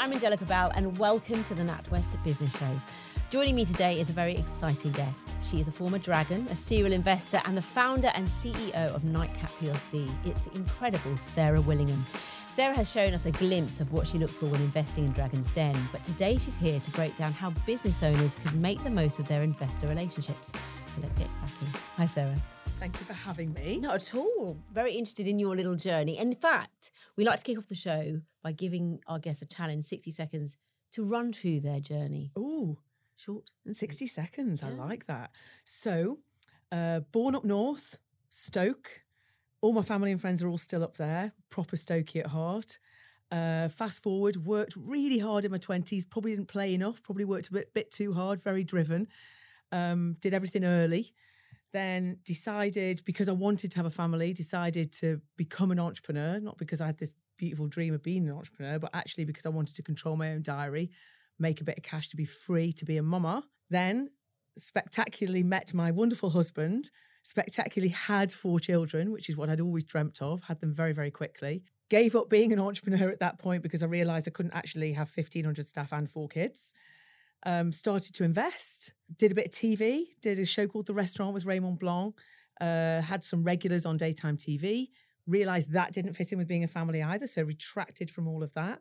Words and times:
I'm 0.00 0.14
Angelica 0.14 0.46
Bell, 0.46 0.72
and 0.76 0.96
welcome 0.98 1.44
to 1.44 1.54
the 1.54 1.62
NatWest 1.62 2.24
Business 2.24 2.56
Show. 2.56 2.80
Joining 3.28 3.54
me 3.54 3.66
today 3.66 4.00
is 4.00 4.08
a 4.08 4.14
very 4.14 4.34
exciting 4.34 4.92
guest. 4.92 5.36
She 5.42 5.60
is 5.60 5.68
a 5.68 5.70
former 5.70 5.98
dragon, 5.98 6.48
a 6.48 6.56
serial 6.56 6.94
investor, 6.94 7.42
and 7.44 7.54
the 7.54 7.60
founder 7.60 8.10
and 8.14 8.26
CEO 8.26 8.94
of 8.94 9.04
Nightcap 9.04 9.50
PLC. 9.60 10.10
It's 10.24 10.40
the 10.40 10.52
incredible 10.52 11.18
Sarah 11.18 11.60
Willingham. 11.60 12.06
Sarah 12.54 12.74
has 12.74 12.90
shown 12.90 13.12
us 13.12 13.26
a 13.26 13.30
glimpse 13.30 13.78
of 13.78 13.92
what 13.92 14.06
she 14.08 14.16
looks 14.16 14.36
for 14.36 14.46
when 14.46 14.62
investing 14.62 15.04
in 15.04 15.12
Dragon's 15.12 15.50
Den, 15.50 15.76
but 15.92 16.02
today 16.02 16.38
she's 16.38 16.56
here 16.56 16.80
to 16.80 16.90
break 16.92 17.14
down 17.14 17.34
how 17.34 17.50
business 17.66 18.02
owners 18.02 18.36
could 18.36 18.54
make 18.54 18.82
the 18.82 18.90
most 18.90 19.18
of 19.18 19.28
their 19.28 19.42
investor 19.42 19.86
relationships. 19.86 20.50
So 20.86 21.02
let's 21.02 21.16
get 21.16 21.28
cracking. 21.40 21.78
Hi, 21.98 22.06
Sarah. 22.06 22.40
Thank 22.80 22.98
you 22.98 23.04
for 23.04 23.12
having 23.12 23.52
me. 23.52 23.78
Not 23.78 23.96
at 23.96 24.14
all. 24.14 24.56
Very 24.72 24.94
interested 24.94 25.28
in 25.28 25.38
your 25.38 25.54
little 25.54 25.74
journey. 25.74 26.16
In 26.16 26.34
fact, 26.34 26.90
we 27.14 27.26
like 27.26 27.38
to 27.38 27.44
kick 27.44 27.58
off 27.58 27.68
the 27.68 27.74
show 27.74 28.22
by 28.42 28.52
giving 28.52 29.00
our 29.06 29.18
guests 29.18 29.42
a 29.42 29.46
challenge 29.46 29.84
60 29.84 30.10
seconds 30.10 30.56
to 30.92 31.04
run 31.04 31.34
through 31.34 31.60
their 31.60 31.80
journey. 31.80 32.32
Ooh, 32.38 32.78
Short 33.16 33.50
and 33.66 33.76
60 33.76 34.06
seconds. 34.06 34.62
I 34.62 34.70
like 34.70 35.06
that. 35.08 35.30
So, 35.62 36.20
uh, 36.72 37.00
born 37.00 37.34
up 37.34 37.44
north, 37.44 37.98
Stoke. 38.30 39.02
All 39.60 39.74
my 39.74 39.82
family 39.82 40.10
and 40.10 40.18
friends 40.18 40.42
are 40.42 40.48
all 40.48 40.56
still 40.56 40.82
up 40.82 40.96
there, 40.96 41.32
proper 41.50 41.76
Stokey 41.76 42.20
at 42.20 42.28
heart. 42.28 42.78
Uh, 43.30 43.68
fast 43.68 44.02
forward, 44.02 44.46
worked 44.46 44.74
really 44.74 45.18
hard 45.18 45.44
in 45.44 45.50
my 45.50 45.58
20s, 45.58 46.08
probably 46.08 46.30
didn't 46.30 46.48
play 46.48 46.72
enough, 46.72 47.02
probably 47.02 47.26
worked 47.26 47.48
a 47.48 47.52
bit, 47.52 47.74
bit 47.74 47.90
too 47.90 48.14
hard, 48.14 48.40
very 48.40 48.64
driven. 48.64 49.06
Um, 49.70 50.16
did 50.22 50.32
everything 50.32 50.64
early. 50.64 51.12
Then 51.72 52.18
decided, 52.24 53.02
because 53.04 53.28
I 53.28 53.32
wanted 53.32 53.70
to 53.72 53.76
have 53.78 53.86
a 53.86 53.90
family, 53.90 54.32
decided 54.32 54.92
to 54.94 55.20
become 55.36 55.70
an 55.70 55.78
entrepreneur, 55.78 56.40
not 56.40 56.58
because 56.58 56.80
I 56.80 56.86
had 56.86 56.98
this 56.98 57.14
beautiful 57.36 57.68
dream 57.68 57.94
of 57.94 58.02
being 58.02 58.28
an 58.28 58.34
entrepreneur, 58.34 58.78
but 58.78 58.90
actually 58.92 59.24
because 59.24 59.46
I 59.46 59.50
wanted 59.50 59.76
to 59.76 59.82
control 59.82 60.16
my 60.16 60.32
own 60.32 60.42
diary, 60.42 60.90
make 61.38 61.60
a 61.60 61.64
bit 61.64 61.78
of 61.78 61.84
cash 61.84 62.08
to 62.10 62.16
be 62.16 62.24
free 62.24 62.72
to 62.72 62.84
be 62.84 62.96
a 62.96 63.02
mama. 63.02 63.44
Then 63.70 64.10
spectacularly 64.58 65.42
met 65.42 65.72
my 65.72 65.90
wonderful 65.90 66.30
husband, 66.30 66.90
spectacularly 67.22 67.90
had 67.90 68.32
four 68.32 68.60
children, 68.60 69.12
which 69.12 69.28
is 69.28 69.36
what 69.36 69.48
I'd 69.48 69.60
always 69.60 69.84
dreamt 69.84 70.20
of, 70.20 70.42
had 70.42 70.60
them 70.60 70.72
very, 70.72 70.92
very 70.92 71.10
quickly. 71.10 71.62
Gave 71.88 72.14
up 72.14 72.28
being 72.30 72.52
an 72.52 72.60
entrepreneur 72.60 73.08
at 73.10 73.20
that 73.20 73.38
point 73.38 73.62
because 73.62 73.82
I 73.82 73.86
realized 73.86 74.28
I 74.28 74.32
couldn't 74.32 74.54
actually 74.54 74.92
have 74.92 75.10
1,500 75.14 75.66
staff 75.66 75.92
and 75.92 76.08
four 76.08 76.28
kids. 76.28 76.74
Um, 77.46 77.72
started 77.72 78.14
to 78.16 78.24
invest, 78.24 78.92
did 79.16 79.32
a 79.32 79.34
bit 79.34 79.46
of 79.46 79.52
TV, 79.52 80.04
did 80.20 80.38
a 80.38 80.44
show 80.44 80.66
called 80.66 80.86
The 80.86 80.94
Restaurant 80.94 81.32
with 81.32 81.46
Raymond 81.46 81.78
Blanc, 81.78 82.14
uh, 82.60 83.00
had 83.00 83.24
some 83.24 83.42
regulars 83.42 83.86
on 83.86 83.96
daytime 83.96 84.36
TV, 84.36 84.90
realized 85.26 85.72
that 85.72 85.92
didn't 85.92 86.12
fit 86.12 86.32
in 86.32 86.38
with 86.38 86.48
being 86.48 86.64
a 86.64 86.68
family 86.68 87.02
either, 87.02 87.26
so 87.26 87.42
retracted 87.42 88.10
from 88.10 88.28
all 88.28 88.42
of 88.42 88.52
that. 88.54 88.80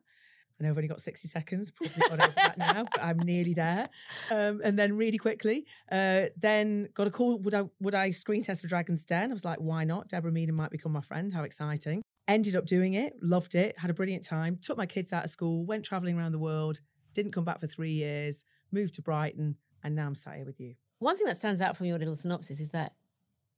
I 0.60 0.66
know 0.66 0.72
I've 0.72 0.78
only 0.78 0.90
got 0.90 1.00
60 1.00 1.28
seconds, 1.30 1.72
probably 1.72 2.10
got 2.10 2.20
over 2.20 2.34
that 2.36 2.58
now, 2.58 2.84
but 2.84 3.02
I'm 3.02 3.20
nearly 3.20 3.54
there. 3.54 3.88
Um, 4.30 4.60
and 4.64 4.78
then 4.78 4.98
really 4.98 5.18
quickly, 5.18 5.66
uh, 5.92 6.26
then 6.38 6.90
got 6.94 7.08
a 7.08 7.12
call. 7.12 7.38
Would 7.40 7.54
I 7.54 7.64
would 7.80 7.96
I 7.96 8.10
screen 8.10 8.42
test 8.42 8.62
for 8.62 8.68
Dragon's 8.68 9.06
Den? 9.06 9.30
I 9.30 9.34
was 9.34 9.46
like, 9.46 9.60
why 9.60 9.86
not? 9.86 10.10
Deborah 10.10 10.32
Meaden 10.32 10.52
might 10.52 10.72
become 10.72 10.92
my 10.92 11.02
friend. 11.02 11.34
How 11.34 11.44
exciting. 11.44 12.02
Ended 12.28 12.56
up 12.56 12.66
doing 12.66 12.94
it, 12.94 13.14
loved 13.22 13.56
it, 13.56 13.80
had 13.80 13.90
a 13.90 13.94
brilliant 13.94 14.24
time, 14.24 14.60
took 14.62 14.78
my 14.78 14.86
kids 14.86 15.14
out 15.14 15.24
of 15.24 15.32
school, 15.32 15.66
went 15.66 15.84
traveling 15.84 16.16
around 16.18 16.32
the 16.32 16.40
world, 16.40 16.80
didn't 17.20 17.34
come 17.34 17.46
back 17.46 17.60
for 17.60 17.68
three 17.68 17.92
years, 17.92 18.44
moved 18.72 18.94
to 18.96 19.02
Brighton, 19.02 19.56
and 19.84 19.96
now 19.96 20.08
I'm 20.08 20.16
sat 20.16 20.36
here 20.36 20.46
with 20.46 20.60
you. 20.60 20.76
One 21.00 21.18
thing 21.18 21.28
that 21.28 21.38
stands 21.38 21.62
out 21.62 21.78
from 21.78 21.86
your 21.86 21.98
little 21.98 22.16
synopsis 22.16 22.60
is 22.60 22.70
that 22.72 22.94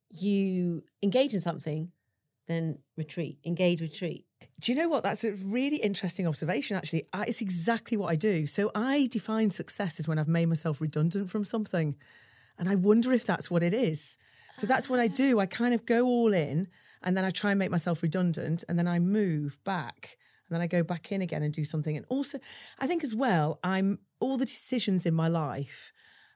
you 0.10 0.84
engage 1.02 1.34
in 1.34 1.42
something, 1.42 1.92
then 2.48 2.80
retreat, 2.98 3.40
engage, 3.46 3.82
retreat. 3.82 4.26
Do 4.60 4.72
you 4.72 4.78
know 4.78 4.90
what? 4.90 5.04
That's 5.04 5.24
a 5.24 5.32
really 5.32 5.78
interesting 5.78 6.28
observation, 6.28 6.78
actually. 6.78 7.08
I, 7.14 7.24
it's 7.24 7.42
exactly 7.42 7.98
what 7.98 8.12
I 8.12 8.16
do. 8.16 8.46
So 8.46 8.72
I 8.76 9.08
define 9.10 9.50
success 9.50 10.00
as 10.00 10.08
when 10.08 10.20
I've 10.20 10.28
made 10.28 10.48
myself 10.48 10.82
redundant 10.82 11.30
from 11.30 11.46
something. 11.46 11.96
And 12.58 12.70
I 12.70 12.76
wonder 12.76 13.14
if 13.14 13.26
that's 13.26 13.50
what 13.50 13.64
it 13.64 13.74
is. 13.74 14.18
So 14.58 14.68
that's 14.68 14.90
what 14.90 15.00
I 15.00 15.08
do. 15.08 15.40
I 15.40 15.46
kind 15.46 15.74
of 15.74 15.86
go 15.86 16.06
all 16.06 16.34
in 16.34 16.68
and 17.02 17.18
then 17.18 17.26
I 17.26 17.32
try 17.32 17.52
and 17.52 17.60
make 17.60 17.72
myself 17.72 18.04
redundant 18.04 18.64
and 18.70 18.78
then 18.78 18.88
I 18.88 19.00
move 19.00 19.58
back 19.64 20.18
and 20.52 20.56
then 20.56 20.62
I 20.62 20.68
go 20.68 20.84
back 20.84 21.12
in 21.12 21.22
again 21.22 21.44
and 21.44 21.54
do 21.54 21.64
something. 21.64 21.96
And 21.96 22.06
also, 22.10 22.38
I 22.78 22.86
think 22.86 23.04
as 23.04 23.16
well, 23.16 23.60
I'm 23.64 24.00
all 24.20 24.38
the 24.38 24.46
decisions 24.46 25.06
in 25.06 25.14
my 25.14 25.30
life 25.30 25.94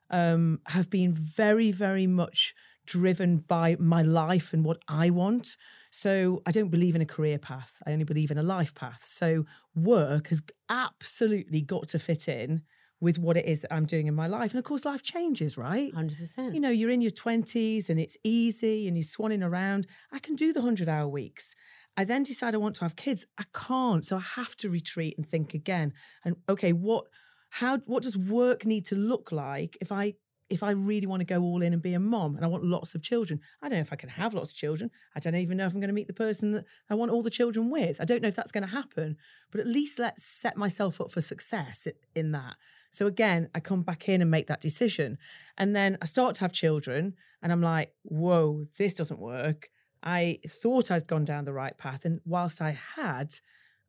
um, 0.09 0.61
have 0.67 0.89
been 0.89 1.11
very, 1.11 1.71
very 1.71 2.07
much 2.07 2.55
driven 2.85 3.37
by 3.37 3.75
my 3.77 4.01
life 4.01 4.53
and 4.53 4.63
what 4.63 4.77
I 4.87 5.09
want. 5.09 5.57
So 5.91 6.41
I 6.45 6.51
don't 6.51 6.69
believe 6.69 6.95
in 6.95 7.01
a 7.01 7.05
career 7.05 7.37
path. 7.37 7.73
I 7.85 7.91
only 7.91 8.05
believe 8.05 8.31
in 8.31 8.37
a 8.37 8.43
life 8.43 8.73
path. 8.73 9.03
So 9.05 9.45
work 9.75 10.29
has 10.29 10.41
absolutely 10.69 11.61
got 11.61 11.89
to 11.89 11.99
fit 11.99 12.27
in 12.27 12.61
with 13.01 13.19
what 13.19 13.37
it 13.37 13.45
is 13.45 13.61
that 13.61 13.73
I'm 13.73 13.85
doing 13.85 14.07
in 14.07 14.15
my 14.15 14.27
life. 14.27 14.51
And 14.51 14.59
of 14.59 14.63
course, 14.63 14.85
life 14.85 15.03
changes, 15.03 15.57
right? 15.57 15.93
100%. 15.93 16.53
You 16.53 16.59
know, 16.59 16.69
you're 16.69 16.89
in 16.89 17.01
your 17.01 17.11
20s 17.11 17.89
and 17.89 17.99
it's 17.99 18.17
easy 18.23 18.87
and 18.87 18.95
you're 18.95 19.03
swanning 19.03 19.43
around. 19.43 19.87
I 20.11 20.19
can 20.19 20.35
do 20.35 20.53
the 20.53 20.61
100 20.61 20.87
hour 20.87 21.07
weeks. 21.07 21.55
I 21.97 22.03
then 22.03 22.23
decide 22.23 22.53
I 22.53 22.57
want 22.57 22.75
to 22.75 22.83
have 22.83 22.95
kids. 22.95 23.25
I 23.37 23.43
can't. 23.53 24.05
So 24.05 24.17
I 24.17 24.21
have 24.21 24.55
to 24.57 24.69
retreat 24.69 25.15
and 25.17 25.27
think 25.27 25.53
again. 25.53 25.93
And 26.23 26.35
okay, 26.49 26.73
what 26.73 27.05
how 27.49 27.77
what 27.85 28.03
does 28.03 28.17
work 28.17 28.65
need 28.65 28.85
to 28.87 28.95
look 28.95 29.31
like 29.31 29.77
if 29.79 29.91
I 29.91 30.13
if 30.49 30.61
I 30.61 30.71
really 30.71 31.07
want 31.07 31.21
to 31.21 31.25
go 31.25 31.41
all 31.41 31.61
in 31.61 31.73
and 31.73 31.81
be 31.81 31.93
a 31.93 31.99
mom 31.99 32.35
and 32.35 32.45
I 32.45 32.47
want 32.47 32.63
lots 32.63 32.93
of 32.95 33.01
children? 33.01 33.39
I 33.61 33.69
don't 33.69 33.77
know 33.77 33.81
if 33.81 33.93
I 33.93 33.95
can 33.95 34.09
have 34.09 34.33
lots 34.33 34.51
of 34.51 34.57
children. 34.57 34.91
I 35.15 35.19
don't 35.19 35.35
even 35.35 35.57
know 35.57 35.65
if 35.65 35.73
I'm 35.73 35.79
going 35.79 35.87
to 35.87 35.93
meet 35.93 36.07
the 36.07 36.13
person 36.13 36.51
that 36.51 36.65
I 36.89 36.95
want 36.95 37.11
all 37.11 37.23
the 37.23 37.29
children 37.29 37.71
with. 37.71 37.99
I 37.99 38.05
don't 38.05 38.21
know 38.21 38.27
if 38.27 38.35
that's 38.35 38.51
going 38.51 38.65
to 38.65 38.69
happen, 38.69 39.17
but 39.51 39.59
at 39.59 39.67
least 39.67 39.97
let's 39.97 40.23
set 40.23 40.57
myself 40.57 41.01
up 41.01 41.11
for 41.11 41.21
success 41.21 41.87
in 42.13 42.31
that. 42.33 42.55
So 42.91 43.07
again, 43.07 43.49
I 43.55 43.59
come 43.59 43.81
back 43.81 44.07
in 44.07 44.21
and 44.21 44.29
make 44.29 44.47
that 44.47 44.61
decision. 44.61 45.17
And 45.57 45.75
then 45.75 45.97
I 46.01 46.05
start 46.05 46.35
to 46.35 46.41
have 46.41 46.53
children 46.53 47.15
and 47.41 47.51
I'm 47.51 47.61
like, 47.61 47.91
whoa, 48.03 48.65
this 48.77 48.93
doesn't 48.93 49.19
work. 49.19 49.69
I 50.05 50.39
thought 50.47 50.91
I'd 50.91 51.07
gone 51.07 51.25
down 51.25 51.45
the 51.45 51.53
right 51.53 51.77
path. 51.77 52.05
And 52.05 52.21
whilst 52.25 52.61
I 52.61 52.77
had, 52.95 53.33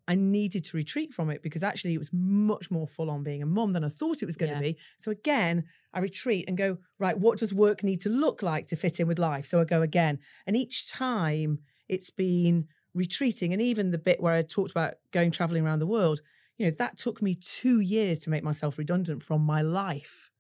I 0.09 0.15
needed 0.15 0.65
to 0.65 0.77
retreat 0.77 1.13
from 1.13 1.31
it 1.31 1.43
because 1.43 1.63
actually 1.63 1.93
it 1.93 1.99
was 1.99 2.11
much 2.13 2.71
more 2.71 2.87
full 2.87 3.11
on 3.11 3.23
being 3.23 3.43
a 3.43 3.47
mom 3.47 3.73
than 3.73 3.85
I 3.85 3.89
thought 3.89 4.23
it 4.23 4.27
was 4.27 4.37
going 4.37 4.51
Yeah. 4.53 4.57
to 4.57 4.63
be. 4.63 4.77
So 4.97 5.11
again, 5.11 5.65
I 5.93 5.99
retreat 6.01 6.47
and 6.49 6.57
go, 6.57 6.79
right, 6.99 7.19
what 7.19 7.39
does 7.39 7.53
work 7.53 7.83
need 7.85 8.01
to 8.03 8.09
look 8.09 8.43
like 8.43 8.67
to 8.69 8.77
fit 8.77 8.99
in 8.99 9.09
with 9.09 9.19
life? 9.19 9.45
So 9.47 9.61
I 9.61 9.65
go 9.65 9.83
again. 9.83 10.19
And 10.47 10.57
each 10.57 10.91
time 10.91 11.59
it's 11.89 12.11
been 12.11 12.67
retreating. 12.95 13.53
And 13.53 13.61
even 13.61 13.91
the 13.91 13.99
bit 13.99 14.21
where 14.21 14.35
I 14.35 14.43
talked 14.43 14.71
about 14.71 14.95
going 15.11 15.31
traveling 15.33 15.67
around 15.67 15.81
the 15.81 15.87
world, 15.87 16.21
you 16.57 16.67
know, 16.67 16.75
that 16.79 16.97
took 16.97 17.21
me 17.21 17.35
two 17.35 17.81
years 17.81 18.19
to 18.21 18.31
make 18.31 18.43
myself 18.43 18.79
redundant 18.79 19.23
from 19.23 19.43
my 19.43 19.61
life 19.61 20.31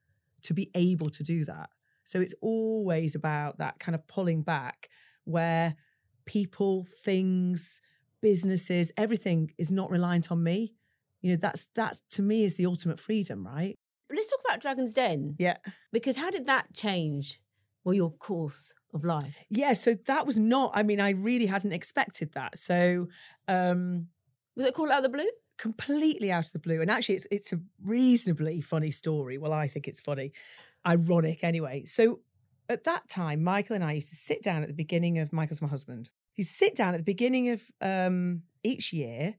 to 0.43 0.55
be 0.55 0.71
able 0.75 1.11
to 1.11 1.23
do 1.23 1.45
that. 1.45 1.69
So 2.05 2.21
it's 2.21 2.35
always 2.41 3.15
about 3.15 3.59
that 3.59 3.79
kind 3.81 3.95
of 3.95 4.07
pulling 4.07 4.43
back 4.43 4.89
where 5.27 5.77
people, 6.25 6.85
things, 6.85 7.81
businesses, 8.23 8.93
everything 8.97 9.53
is 9.59 9.71
not 9.71 9.91
reliant 9.91 10.33
on 10.33 10.43
me. 10.43 10.73
You 11.21 11.33
know, 11.33 11.37
that's 11.37 11.69
that's 11.75 12.01
to 12.11 12.23
me 12.23 12.45
is 12.45 12.57
the 12.57 12.67
ultimate 12.67 12.99
freedom, 12.99 13.47
right? 13.47 13.79
Let's 14.11 14.31
talk 14.31 14.41
about 14.45 14.61
Dragon's 14.61 14.95
Den. 14.95 15.35
Yeah. 15.39 15.57
Because 15.93 16.17
how 16.17 16.31
did 16.31 16.47
that 16.47 16.73
change 16.75 17.41
well, 17.85 17.95
your 17.95 18.11
course 18.11 18.73
of 18.95 19.05
life? 19.05 19.45
Yeah. 19.51 19.73
So 19.73 19.95
that 20.07 20.27
was 20.27 20.39
not, 20.39 20.73
I 20.75 20.83
mean, 20.83 21.01
I 21.01 21.11
really 21.11 21.47
hadn't 21.47 21.73
expected 21.73 22.33
that. 22.33 22.57
So 22.57 23.09
um 23.49 24.09
Was 24.57 24.67
it 24.67 24.75
called 24.75 24.91
Out 24.91 25.05
of 25.05 25.11
the 25.11 25.17
Blue? 25.17 25.31
completely 25.59 26.31
out 26.31 26.47
of 26.47 26.53
the 26.53 26.59
blue. 26.59 26.81
And 26.81 26.91
actually 26.91 27.17
it's 27.17 27.27
it's 27.31 27.53
a 27.53 27.61
reasonably 27.83 28.61
funny 28.61 28.91
story. 28.91 29.39
Well, 29.39 29.53
I 29.53 29.69
think 29.69 29.89
it's 29.89 30.01
funny. 30.01 30.33
Ironic 30.87 31.43
anyway. 31.43 31.85
So 31.85 32.21
at 32.69 32.85
that 32.85 33.09
time, 33.09 33.43
Michael 33.43 33.77
and 33.77 33.85
I 33.85 33.93
used 33.93 34.11
to 34.11 34.17
sit 34.17 34.43
down 34.43 34.63
at 34.63 34.69
the 34.69 34.75
beginning 34.75 35.19
of 35.19 35.33
Michael's 35.33 35.63
my 35.63 35.69
husband. 35.69 36.11
You 36.37 36.45
sit 36.45 36.77
down 36.77 36.95
at 36.95 36.99
the 36.99 37.05
beginning 37.05 37.51
of 37.51 37.63
um, 37.81 38.43
each 38.63 38.93
year, 38.93 39.37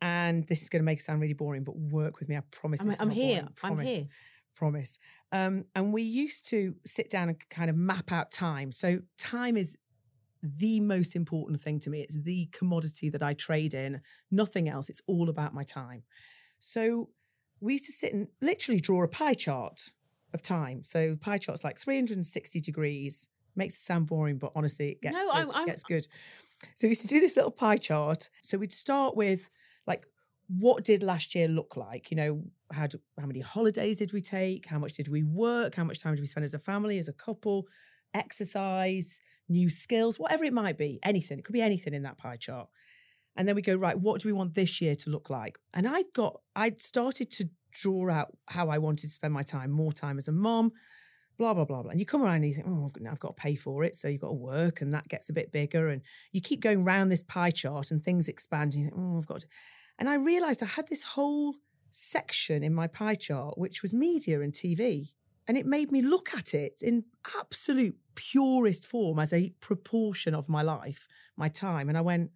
and 0.00 0.46
this 0.48 0.62
is 0.62 0.68
going 0.68 0.80
to 0.80 0.84
make 0.84 0.98
it 0.98 1.02
sound 1.02 1.20
really 1.20 1.34
boring, 1.34 1.64
but 1.64 1.76
work 1.76 2.20
with 2.20 2.28
me. 2.28 2.36
I 2.36 2.42
promise. 2.50 2.80
I'm, 2.80 2.94
I'm 2.98 3.10
here. 3.10 3.36
boring, 3.36 3.46
I'm 3.46 3.52
promise, 3.54 3.88
here. 3.88 4.06
Promise. 4.54 4.98
Um, 5.32 5.64
and 5.74 5.92
we 5.92 6.02
used 6.02 6.48
to 6.50 6.74
sit 6.84 7.10
down 7.10 7.28
and 7.28 7.48
kind 7.48 7.70
of 7.70 7.76
map 7.76 8.12
out 8.12 8.30
time. 8.30 8.72
So 8.72 9.00
time 9.18 9.56
is 9.56 9.76
the 10.42 10.80
most 10.80 11.16
important 11.16 11.60
thing 11.60 11.80
to 11.80 11.90
me. 11.90 12.00
It's 12.02 12.18
the 12.20 12.46
commodity 12.52 13.08
that 13.08 13.22
I 13.22 13.34
trade 13.34 13.72
in. 13.72 14.02
Nothing 14.30 14.68
else. 14.68 14.90
It's 14.90 15.00
all 15.06 15.30
about 15.30 15.54
my 15.54 15.62
time. 15.62 16.02
So 16.58 17.08
we 17.60 17.74
used 17.74 17.86
to 17.86 17.92
sit 17.92 18.12
and 18.12 18.28
literally 18.42 18.80
draw 18.80 19.02
a 19.02 19.08
pie 19.08 19.34
chart 19.34 19.90
of 20.34 20.42
time. 20.42 20.82
So 20.82 21.16
pie 21.16 21.38
chart's 21.38 21.64
like 21.64 21.78
360 21.78 22.60
degrees. 22.60 23.28
Makes 23.56 23.76
it 23.76 23.82
sound 23.82 24.08
boring, 24.08 24.38
but 24.38 24.50
honestly, 24.56 24.90
it 24.90 25.00
gets 25.00 25.16
No, 25.16 25.30
good. 25.32 25.56
It 25.56 25.66
gets 25.66 25.84
good. 25.84 26.06
So 26.74 26.86
we 26.86 26.90
used 26.90 27.02
to 27.02 27.08
do 27.08 27.20
this 27.20 27.36
little 27.36 27.52
pie 27.52 27.76
chart. 27.76 28.28
So 28.42 28.58
we'd 28.58 28.72
start 28.72 29.16
with 29.16 29.48
like, 29.86 30.06
what 30.48 30.84
did 30.84 31.02
last 31.02 31.34
year 31.34 31.46
look 31.46 31.76
like? 31.76 32.10
You 32.10 32.16
know, 32.16 32.42
how 32.72 32.88
do, 32.88 32.98
how 33.18 33.26
many 33.26 33.40
holidays 33.40 33.98
did 33.98 34.12
we 34.12 34.20
take? 34.20 34.66
How 34.66 34.78
much 34.78 34.94
did 34.94 35.08
we 35.08 35.22
work? 35.22 35.76
How 35.76 35.84
much 35.84 36.00
time 36.00 36.14
did 36.14 36.20
we 36.20 36.26
spend 36.26 36.44
as 36.44 36.54
a 36.54 36.58
family, 36.58 36.98
as 36.98 37.08
a 37.08 37.12
couple? 37.12 37.68
Exercise, 38.12 39.20
new 39.48 39.68
skills, 39.70 40.18
whatever 40.18 40.44
it 40.44 40.52
might 40.52 40.76
be, 40.76 40.98
anything. 41.02 41.38
It 41.38 41.44
could 41.44 41.52
be 41.52 41.62
anything 41.62 41.94
in 41.94 42.02
that 42.02 42.18
pie 42.18 42.36
chart. 42.36 42.68
And 43.36 43.48
then 43.48 43.56
we 43.56 43.62
go, 43.62 43.74
right, 43.76 43.98
what 43.98 44.20
do 44.20 44.28
we 44.28 44.32
want 44.32 44.54
this 44.54 44.80
year 44.80 44.94
to 44.96 45.10
look 45.10 45.30
like? 45.30 45.58
And 45.72 45.88
I 45.88 46.04
got, 46.14 46.40
I'd 46.54 46.80
started 46.80 47.30
to 47.32 47.48
draw 47.74 48.10
out 48.10 48.36
how 48.46 48.68
I 48.68 48.78
wanted 48.78 49.08
to 49.08 49.12
spend 49.12 49.34
my 49.34 49.42
time, 49.42 49.70
more 49.70 49.92
time 49.92 50.16
as 50.18 50.28
a 50.28 50.32
mom, 50.32 50.72
blah, 51.36 51.52
blah, 51.52 51.64
blah, 51.64 51.82
blah. 51.82 51.90
And 51.90 52.00
you 52.00 52.06
come 52.06 52.22
around 52.22 52.36
and 52.36 52.46
you 52.46 52.54
think, 52.54 52.66
oh, 52.68 52.84
I've 52.86 52.92
got, 52.92 53.10
I've 53.10 53.20
got 53.20 53.36
to 53.36 53.42
pay 53.42 53.54
for 53.54 53.84
it. 53.84 53.94
So 53.96 54.08
you've 54.08 54.20
got 54.20 54.28
to 54.28 54.34
work 54.34 54.80
and 54.80 54.94
that 54.94 55.08
gets 55.08 55.28
a 55.28 55.32
bit 55.32 55.52
bigger. 55.52 55.88
And 55.88 56.02
you 56.32 56.40
keep 56.40 56.60
going 56.60 56.84
round 56.84 57.10
this 57.10 57.22
pie 57.22 57.50
chart 57.50 57.90
and 57.90 58.02
things 58.02 58.28
expand. 58.28 58.74
And 58.74 58.84
you 58.84 58.90
think, 58.90 58.98
oh, 58.98 59.18
I've 59.18 59.26
got 59.26 59.40
to. 59.40 59.46
And 59.98 60.08
I 60.08 60.14
realized 60.14 60.62
I 60.62 60.66
had 60.66 60.88
this 60.88 61.02
whole 61.02 61.56
section 61.90 62.62
in 62.62 62.74
my 62.74 62.86
pie 62.86 63.14
chart, 63.14 63.58
which 63.58 63.82
was 63.82 63.92
media 63.92 64.40
and 64.40 64.52
TV. 64.52 65.10
And 65.46 65.58
it 65.58 65.66
made 65.66 65.92
me 65.92 66.00
look 66.00 66.34
at 66.34 66.54
it 66.54 66.80
in 66.82 67.04
absolute 67.38 67.96
purest 68.14 68.86
form 68.86 69.18
as 69.18 69.32
a 69.32 69.50
proportion 69.60 70.34
of 70.34 70.48
my 70.48 70.62
life, 70.62 71.06
my 71.36 71.48
time. 71.48 71.88
And 71.88 71.98
I 71.98 72.00
went, 72.00 72.30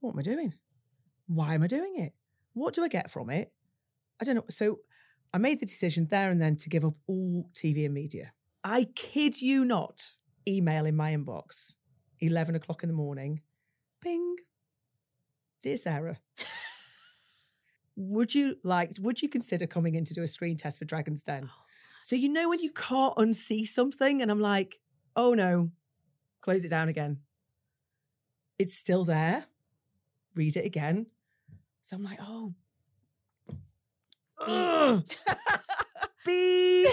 what 0.00 0.12
am 0.12 0.18
I 0.18 0.22
doing? 0.22 0.54
Why 1.26 1.54
am 1.54 1.62
I 1.62 1.66
doing 1.66 1.94
it? 1.96 2.12
What 2.52 2.74
do 2.74 2.84
I 2.84 2.88
get 2.88 3.10
from 3.10 3.30
it? 3.30 3.52
I 4.22 4.24
don't 4.24 4.36
know. 4.36 4.44
So 4.50 4.78
I 5.34 5.38
made 5.38 5.58
the 5.58 5.66
decision 5.66 6.06
there 6.08 6.30
and 6.30 6.40
then 6.40 6.56
to 6.58 6.68
give 6.68 6.84
up 6.84 6.94
all 7.08 7.50
TV 7.54 7.84
and 7.84 7.92
media. 7.92 8.32
I 8.62 8.84
kid 8.94 9.42
you 9.42 9.64
not, 9.64 10.12
email 10.46 10.86
in 10.86 10.94
my 10.94 11.12
inbox, 11.12 11.74
11 12.20 12.54
o'clock 12.54 12.84
in 12.84 12.88
the 12.88 12.94
morning, 12.94 13.40
ping, 14.00 14.36
dear 15.60 15.76
Sarah. 15.76 16.18
would 17.96 18.32
you 18.32 18.58
like, 18.62 18.92
would 19.00 19.20
you 19.20 19.28
consider 19.28 19.66
coming 19.66 19.96
in 19.96 20.04
to 20.04 20.14
do 20.14 20.22
a 20.22 20.28
screen 20.28 20.56
test 20.56 20.78
for 20.78 20.84
Dragon's 20.84 21.24
Den? 21.24 21.50
Oh 21.50 21.62
so 22.04 22.14
you 22.14 22.28
know 22.28 22.48
when 22.48 22.60
you 22.60 22.70
can't 22.70 23.16
unsee 23.16 23.66
something, 23.66 24.22
and 24.22 24.30
I'm 24.30 24.40
like, 24.40 24.78
oh 25.16 25.34
no, 25.34 25.72
close 26.42 26.64
it 26.64 26.68
down 26.68 26.88
again. 26.88 27.18
It's 28.56 28.78
still 28.78 29.02
there. 29.02 29.46
Read 30.36 30.56
it 30.56 30.64
again. 30.64 31.06
So 31.82 31.96
I'm 31.96 32.04
like, 32.04 32.18
oh. 32.20 32.54
B. 36.24 36.92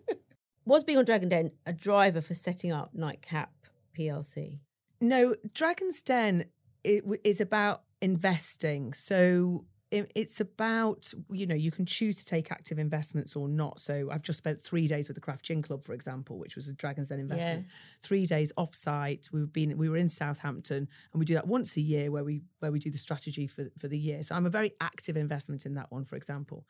Was 0.64 0.84
being 0.84 0.98
on 0.98 1.04
Dragon 1.04 1.28
Den 1.28 1.52
a 1.64 1.72
driver 1.72 2.20
for 2.20 2.34
setting 2.34 2.72
up 2.72 2.90
Nightcap 2.92 3.52
PLC? 3.96 4.58
No, 5.00 5.36
Dragon's 5.52 6.02
Den 6.02 6.46
is 6.82 7.40
about 7.40 7.82
investing. 8.00 8.92
So 8.92 9.64
it's 9.92 10.40
about 10.40 11.12
you 11.30 11.46
know 11.46 11.54
you 11.54 11.70
can 11.70 11.86
choose 11.86 12.16
to 12.16 12.24
take 12.24 12.50
active 12.50 12.78
investments 12.78 13.36
or 13.36 13.48
not. 13.48 13.78
So 13.78 14.08
i've 14.12 14.22
just 14.22 14.38
spent 14.38 14.60
three 14.60 14.86
days 14.86 15.08
with 15.08 15.14
the 15.14 15.20
craft 15.20 15.44
gin 15.44 15.62
club 15.62 15.84
for 15.84 15.92
example 15.92 16.38
which 16.38 16.56
was 16.56 16.68
a 16.68 16.72
dragon's 16.72 17.08
den 17.08 17.20
investment. 17.20 17.66
Yeah. 17.66 17.72
three 18.02 18.26
days 18.26 18.52
off 18.56 18.74
site 18.74 19.28
we've 19.32 19.52
been 19.52 19.76
we 19.76 19.88
were 19.88 19.96
in 19.96 20.08
southampton 20.08 20.88
and 21.12 21.18
we 21.20 21.24
do 21.24 21.34
that 21.34 21.46
once 21.46 21.76
a 21.76 21.80
year 21.80 22.10
where 22.10 22.24
we 22.24 22.42
where 22.58 22.72
we 22.72 22.78
do 22.78 22.90
the 22.90 22.98
strategy 22.98 23.46
for 23.46 23.68
for 23.78 23.88
the 23.88 23.98
year. 23.98 24.22
So 24.22 24.34
i'm 24.34 24.46
a 24.46 24.50
very 24.50 24.72
active 24.80 25.16
investment 25.16 25.66
in 25.66 25.74
that 25.74 25.90
one 25.90 26.04
for 26.04 26.16
example. 26.16 26.66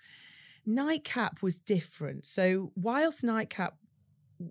Nightcap 0.67 1.43
was 1.43 1.59
different. 1.61 2.27
So 2.27 2.73
whilst 2.75 3.23
nightcap 3.23 3.77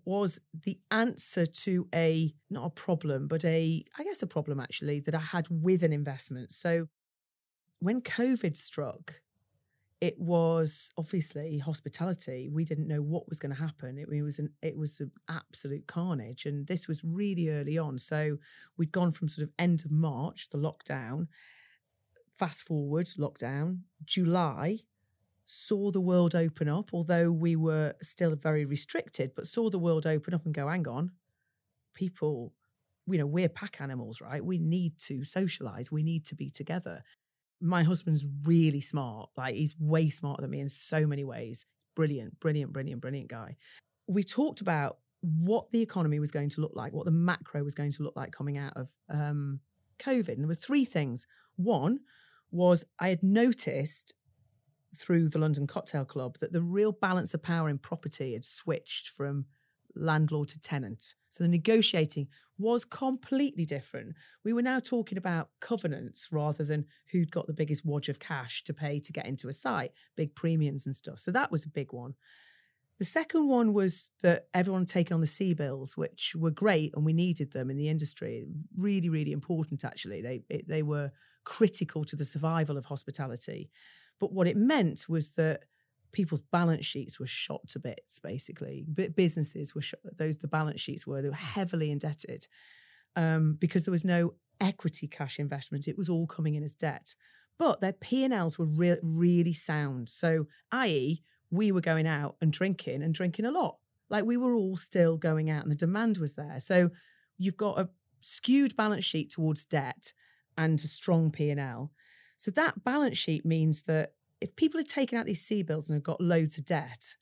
was 0.06 0.40
the 0.64 0.80
answer 0.90 1.46
to 1.46 1.88
a 1.94 2.34
not 2.50 2.66
a 2.66 2.70
problem 2.72 3.28
but 3.28 3.46
a 3.46 3.84
i 4.00 4.04
guess 4.04 4.24
a 4.24 4.28
problem 4.28 4.60
actually 4.60 5.00
that 5.02 5.14
i 5.14 5.20
had 5.20 5.48
with 5.50 5.84
an 5.84 5.94
investment. 5.94 6.52
So 6.52 6.88
when 7.86 8.02
COVID 8.02 8.58
struck, 8.58 9.22
it 10.02 10.20
was 10.20 10.92
obviously 10.98 11.60
hospitality. 11.60 12.50
We 12.52 12.66
didn't 12.66 12.88
know 12.88 13.02
what 13.02 13.30
was 13.30 13.38
going 13.38 13.54
to 13.54 13.62
happen. 13.62 14.00
It, 14.00 14.10
it, 14.12 14.24
was 14.24 14.40
an 14.40 14.50
it 14.64 14.76
was 14.76 15.00
an 15.00 15.12
absolute 15.30 15.86
carnage, 15.86 16.48
and 16.48 16.66
this 16.66 16.88
was 16.88 17.04
really 17.04 17.50
early 17.50 17.78
on. 17.78 18.00
So 18.00 18.38
we'd 18.76 18.92
gone 18.92 19.12
from 19.12 19.30
sort 19.30 19.44
of 19.44 19.54
end 19.60 19.84
of 19.86 19.92
March, 19.92 20.50
the 20.50 20.58
lockdown. 20.58 21.28
Fast 22.32 22.64
forward, 22.64 23.06
lockdown, 23.20 23.82
July 24.04 24.80
saw 25.46 25.92
the 25.92 26.02
world 26.02 26.34
open 26.34 26.68
up, 26.68 26.90
although 26.92 27.32
we 27.32 27.56
were 27.56 27.94
still 28.02 28.36
very 28.36 28.66
restricted, 28.66 29.32
but 29.36 29.46
saw 29.46 29.70
the 29.70 29.80
world 29.80 30.08
open 30.08 30.34
up 30.34 30.44
and 30.44 30.56
go, 30.56 30.68
hang 30.68 30.88
on, 30.88 31.12
people, 31.94 32.52
you 33.08 33.20
know, 33.20 33.28
we're 33.28 33.48
pack 33.48 33.80
animals, 33.80 34.20
right? 34.22 34.44
We 34.44 34.58
need 34.58 34.98
to 35.02 35.24
socialize, 35.24 35.92
we 35.92 36.02
need 36.02 36.26
to 36.26 36.36
be 36.36 36.50
together 36.50 37.04
my 37.62 37.84
husband's 37.84 38.26
really 38.44 38.82
smart. 38.82 39.30
Like 39.38 39.56
he's 39.56 39.76
way 39.80 40.10
smarter 40.10 40.42
than 40.42 40.52
me 40.52 40.60
in 40.60 40.70
so 40.70 41.06
many 41.08 41.24
ways. 41.24 41.66
Brilliant, 41.96 42.40
brilliant, 42.40 42.74
brilliant, 42.74 43.02
brilliant 43.02 43.30
guy. 43.30 43.56
We 44.08 44.24
talked 44.24 44.62
about 44.62 44.98
what 45.22 45.72
the 45.72 45.82
economy 45.82 46.20
was 46.20 46.32
going 46.32 46.50
to 46.50 46.62
look 46.62 46.74
like, 46.76 46.94
what 46.94 47.06
the 47.06 47.12
macro 47.12 47.64
was 47.64 47.74
going 47.74 47.92
to 47.92 48.04
look 48.04 48.16
like 48.16 48.32
coming 48.32 48.58
out 48.58 48.74
of 48.76 48.90
um, 49.10 49.60
COVID. 50.00 50.30
And 50.30 50.42
there 50.42 50.48
were 50.48 50.54
three 50.54 50.86
things. 50.86 51.26
One 51.56 52.00
was 52.52 52.86
I 53.00 53.10
had 53.10 53.24
noticed 53.24 54.14
through 54.96 55.30
the 55.30 55.40
London 55.40 55.68
Cocktail 55.68 56.06
Club 56.06 56.38
that 56.40 56.54
the 56.54 56.62
real 56.62 56.92
balance 56.92 57.34
of 57.34 57.44
power 57.44 57.70
in 57.70 57.78
property 57.78 58.34
had 58.34 58.46
switched 58.46 59.10
from 59.10 59.46
landlord 59.96 60.50
to 60.50 60.60
tenant. 60.60 61.16
So 61.30 61.44
the 61.44 61.48
negotiating 61.50 62.28
was 62.58 62.86
completely 62.86 63.66
different. 63.66 64.16
We 64.44 64.54
were 64.54 64.62
now 64.62 64.80
talking 64.80 65.18
about 65.18 65.50
covenants 65.60 66.30
rather 66.32 66.64
than 66.64 66.86
who'd 67.12 67.32
got 67.32 67.48
the 67.48 67.54
biggest 67.54 67.86
wad 67.86 68.08
of 68.08 68.20
cash 68.20 68.64
to 68.66 68.74
pay 68.74 69.00
to 69.00 69.12
get 69.12 69.26
into 69.26 69.48
a 69.48 69.54
site, 69.54 69.92
big 70.16 70.36
premiums 70.36 70.86
and 70.86 70.96
stuff. 70.96 71.20
So 71.20 71.32
that 71.32 71.52
was 71.52 71.66
a 71.66 71.70
big 71.70 71.92
one. 71.92 72.16
The 72.98 73.06
second 73.06 73.50
one 73.50 73.74
was 73.74 74.12
that 74.22 74.48
everyone 74.54 74.86
taken 74.86 75.14
on 75.14 75.20
the 75.20 75.28
CBILS, 75.28 75.98
which 75.98 76.34
were 76.34 76.52
great 76.52 76.94
and 76.96 77.06
we 77.06 77.12
needed 77.12 77.52
them 77.52 77.70
in 77.70 77.76
the 77.76 77.90
industry. 77.90 78.46
Really, 78.78 79.10
really 79.10 79.34
important, 79.34 79.84
actually. 79.84 80.22
They, 80.22 80.44
it, 80.50 80.68
they 80.68 80.82
were 80.82 81.12
critical 81.44 82.06
to 82.06 82.16
the 82.16 82.24
survival 82.24 82.78
of 82.78 82.86
hospitality. 82.86 83.70
But 84.18 84.32
what 84.32 84.48
it 84.48 84.56
meant 84.56 85.08
was 85.10 85.32
that 85.32 85.64
people's 86.16 86.42
balance 86.42 86.86
sheets 86.86 87.20
were 87.20 87.28
shot 87.28 87.68
to 87.68 87.80
bits 87.80 88.20
basically. 88.20 88.86
But 88.88 89.16
businesses 89.16 89.76
were 89.76 89.82
shot, 89.82 90.00
those 90.18 90.38
the 90.38 90.48
balance 90.48 90.82
sheets 90.82 91.06
were 91.06 91.22
they 91.22 91.30
were 91.30 91.36
heavily 91.36 91.92
indebted 91.92 92.48
um, 93.16 93.58
because 93.60 93.84
there 93.84 93.92
was 93.92 94.06
no 94.06 94.34
equity 94.60 95.08
cash 95.08 95.38
investment. 95.38 95.88
It 95.88 95.98
was 95.98 96.10
all 96.10 96.26
coming 96.26 96.56
in 96.56 96.64
as 96.64 96.74
debt. 96.74 97.16
But 97.58 97.80
their 97.80 97.94
p&l's 97.94 98.58
were 98.58 98.66
re- 98.66 98.98
really 99.02 99.54
sound. 99.54 100.10
So 100.10 100.48
i.e 100.72 101.22
we 101.52 101.72
were 101.72 101.82
going 101.82 102.08
out 102.08 102.36
and 102.42 102.52
drinking 102.52 103.04
and 103.04 103.14
drinking 103.14 103.46
a 103.46 103.52
lot. 103.52 103.78
Like 104.10 104.26
we 104.26 104.38
were 104.38 104.56
all 104.56 104.78
still 104.78 105.18
going 105.18 105.50
out 105.50 105.64
and 105.64 105.72
the 105.72 105.76
demand 105.76 106.18
was 106.18 106.34
there. 106.34 106.60
So 106.60 106.90
you've 107.38 107.58
got 107.58 107.80
a 107.80 107.90
skewed 108.22 108.76
balance 108.76 109.06
sheet 109.06 109.30
towards 109.30 109.66
debt 109.66 110.12
and 110.58 110.80
a 110.80 110.88
strong 110.88 111.32
p&l 111.32 111.92
so 112.38 112.52
that 112.52 112.84
balance 112.84 113.18
sheet 113.18 113.46
means 113.46 113.84
that 113.84 114.14
if 114.46 114.56
people 114.56 114.78
had 114.80 114.88
taken 114.88 115.18
out 115.18 115.26
these 115.26 115.44
CBILS 115.50 115.90
and 115.90 115.96
had 115.96 116.04
got 116.04 116.22
loads 116.22 116.60
of 116.60 116.66
debt, 116.66 117.16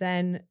then 0.00 0.42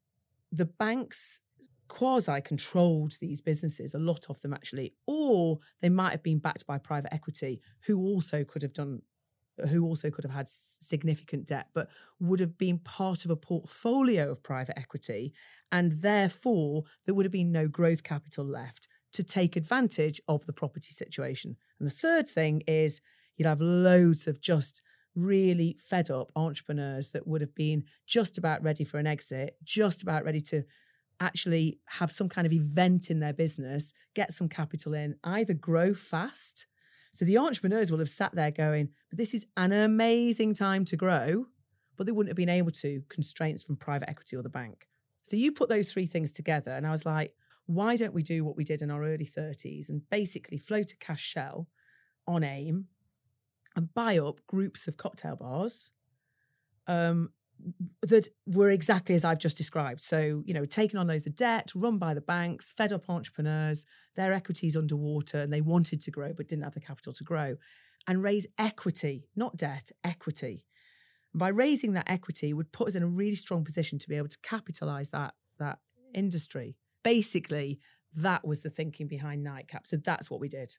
the 0.50 0.64
banks 0.64 1.40
quasi 1.88 2.40
controlled 2.40 3.18
these 3.20 3.42
businesses, 3.42 3.92
a 3.92 3.98
lot 3.98 4.24
of 4.30 4.40
them 4.40 4.54
actually, 4.54 4.94
or 5.06 5.58
they 5.82 5.90
might 5.90 6.12
have 6.12 6.22
been 6.22 6.38
backed 6.38 6.66
by 6.66 6.78
private 6.78 7.12
equity 7.12 7.60
who 7.82 7.98
also 7.98 8.44
could 8.44 8.62
have 8.62 8.72
done 8.72 9.02
who 9.68 9.84
also 9.84 10.08
could 10.08 10.24
have 10.24 10.32
had 10.32 10.48
significant 10.48 11.46
debt, 11.46 11.66
but 11.74 11.90
would 12.18 12.40
have 12.40 12.56
been 12.56 12.78
part 12.78 13.26
of 13.26 13.30
a 13.30 13.36
portfolio 13.36 14.30
of 14.30 14.42
private 14.42 14.78
equity. 14.78 15.34
And 15.70 16.00
therefore, 16.00 16.84
there 17.04 17.14
would 17.14 17.26
have 17.26 17.32
been 17.32 17.52
no 17.52 17.68
growth 17.68 18.02
capital 18.02 18.46
left 18.46 18.88
to 19.12 19.22
take 19.22 19.56
advantage 19.56 20.18
of 20.26 20.46
the 20.46 20.54
property 20.54 20.92
situation. 20.92 21.56
And 21.78 21.86
the 21.86 21.92
third 21.92 22.26
thing 22.26 22.62
is 22.66 23.02
you'd 23.36 23.44
have 23.44 23.60
loads 23.60 24.26
of 24.26 24.40
just 24.40 24.80
really 25.14 25.76
fed 25.78 26.10
up 26.10 26.30
entrepreneurs 26.36 27.10
that 27.12 27.26
would 27.26 27.40
have 27.40 27.54
been 27.54 27.84
just 28.06 28.38
about 28.38 28.62
ready 28.62 28.84
for 28.84 28.98
an 28.98 29.06
exit, 29.06 29.56
just 29.64 30.02
about 30.02 30.24
ready 30.24 30.40
to 30.40 30.62
actually 31.20 31.78
have 31.86 32.10
some 32.10 32.28
kind 32.28 32.46
of 32.46 32.52
event 32.52 33.10
in 33.10 33.20
their 33.20 33.32
business, 33.32 33.92
get 34.14 34.32
some 34.32 34.48
capital 34.48 34.94
in, 34.94 35.16
either 35.22 35.52
grow 35.52 35.92
fast. 35.92 36.66
So 37.12 37.24
the 37.24 37.38
entrepreneurs 37.38 37.90
will 37.90 37.98
have 37.98 38.08
sat 38.08 38.34
there 38.34 38.50
going, 38.50 38.88
but 39.10 39.18
this 39.18 39.34
is 39.34 39.46
an 39.56 39.72
amazing 39.72 40.54
time 40.54 40.84
to 40.86 40.96
grow, 40.96 41.46
but 41.96 42.06
they 42.06 42.12
wouldn't 42.12 42.30
have 42.30 42.36
been 42.36 42.48
able 42.48 42.70
to, 42.70 43.02
constraints 43.08 43.62
from 43.62 43.76
private 43.76 44.08
equity 44.08 44.36
or 44.36 44.42
the 44.42 44.48
bank. 44.48 44.88
So 45.22 45.36
you 45.36 45.52
put 45.52 45.68
those 45.68 45.92
three 45.92 46.06
things 46.06 46.32
together, 46.32 46.70
and 46.70 46.86
I 46.86 46.90
was 46.90 47.04
like, 47.04 47.34
why 47.66 47.96
don't 47.96 48.14
we 48.14 48.22
do 48.22 48.44
what 48.44 48.56
we 48.56 48.64
did 48.64 48.82
in 48.82 48.90
our 48.90 49.04
early 49.04 49.26
30s 49.26 49.88
and 49.88 50.08
basically 50.10 50.58
float 50.58 50.92
a 50.92 50.96
cash 50.96 51.22
shell 51.22 51.68
on 52.26 52.42
AIM 52.42 52.86
and 53.76 53.92
buy 53.94 54.18
up 54.18 54.40
groups 54.46 54.88
of 54.88 54.96
cocktail 54.96 55.36
bars 55.36 55.90
um, 56.86 57.30
that 58.02 58.28
were 58.46 58.70
exactly 58.70 59.14
as 59.14 59.24
I've 59.24 59.38
just 59.38 59.56
described. 59.56 60.00
So, 60.00 60.42
you 60.44 60.54
know, 60.54 60.64
taking 60.64 60.98
on 60.98 61.06
loads 61.06 61.26
of 61.26 61.36
debt, 61.36 61.72
run 61.74 61.98
by 61.98 62.14
the 62.14 62.20
banks, 62.20 62.72
fed 62.72 62.92
up 62.92 63.08
entrepreneurs, 63.08 63.86
their 64.16 64.32
equities 64.32 64.76
underwater, 64.76 65.40
and 65.40 65.52
they 65.52 65.60
wanted 65.60 66.00
to 66.02 66.10
grow 66.10 66.32
but 66.32 66.48
didn't 66.48 66.64
have 66.64 66.74
the 66.74 66.80
capital 66.80 67.12
to 67.12 67.24
grow, 67.24 67.56
and 68.06 68.22
raise 68.22 68.46
equity, 68.58 69.28
not 69.36 69.56
debt, 69.56 69.90
equity. 70.02 70.64
By 71.32 71.48
raising 71.48 71.92
that 71.92 72.10
equity 72.10 72.52
would 72.52 72.72
put 72.72 72.88
us 72.88 72.94
in 72.96 73.02
a 73.02 73.06
really 73.06 73.36
strong 73.36 73.64
position 73.64 73.98
to 74.00 74.08
be 74.08 74.16
able 74.16 74.28
to 74.28 74.38
capitalize 74.42 75.10
that 75.10 75.34
that 75.58 75.78
industry. 76.14 76.76
Basically, 77.04 77.78
that 78.16 78.46
was 78.46 78.62
the 78.62 78.70
thinking 78.70 79.06
behind 79.06 79.44
Nightcap. 79.44 79.86
So 79.86 79.96
that's 79.96 80.30
what 80.30 80.40
we 80.40 80.48
did. 80.48 80.76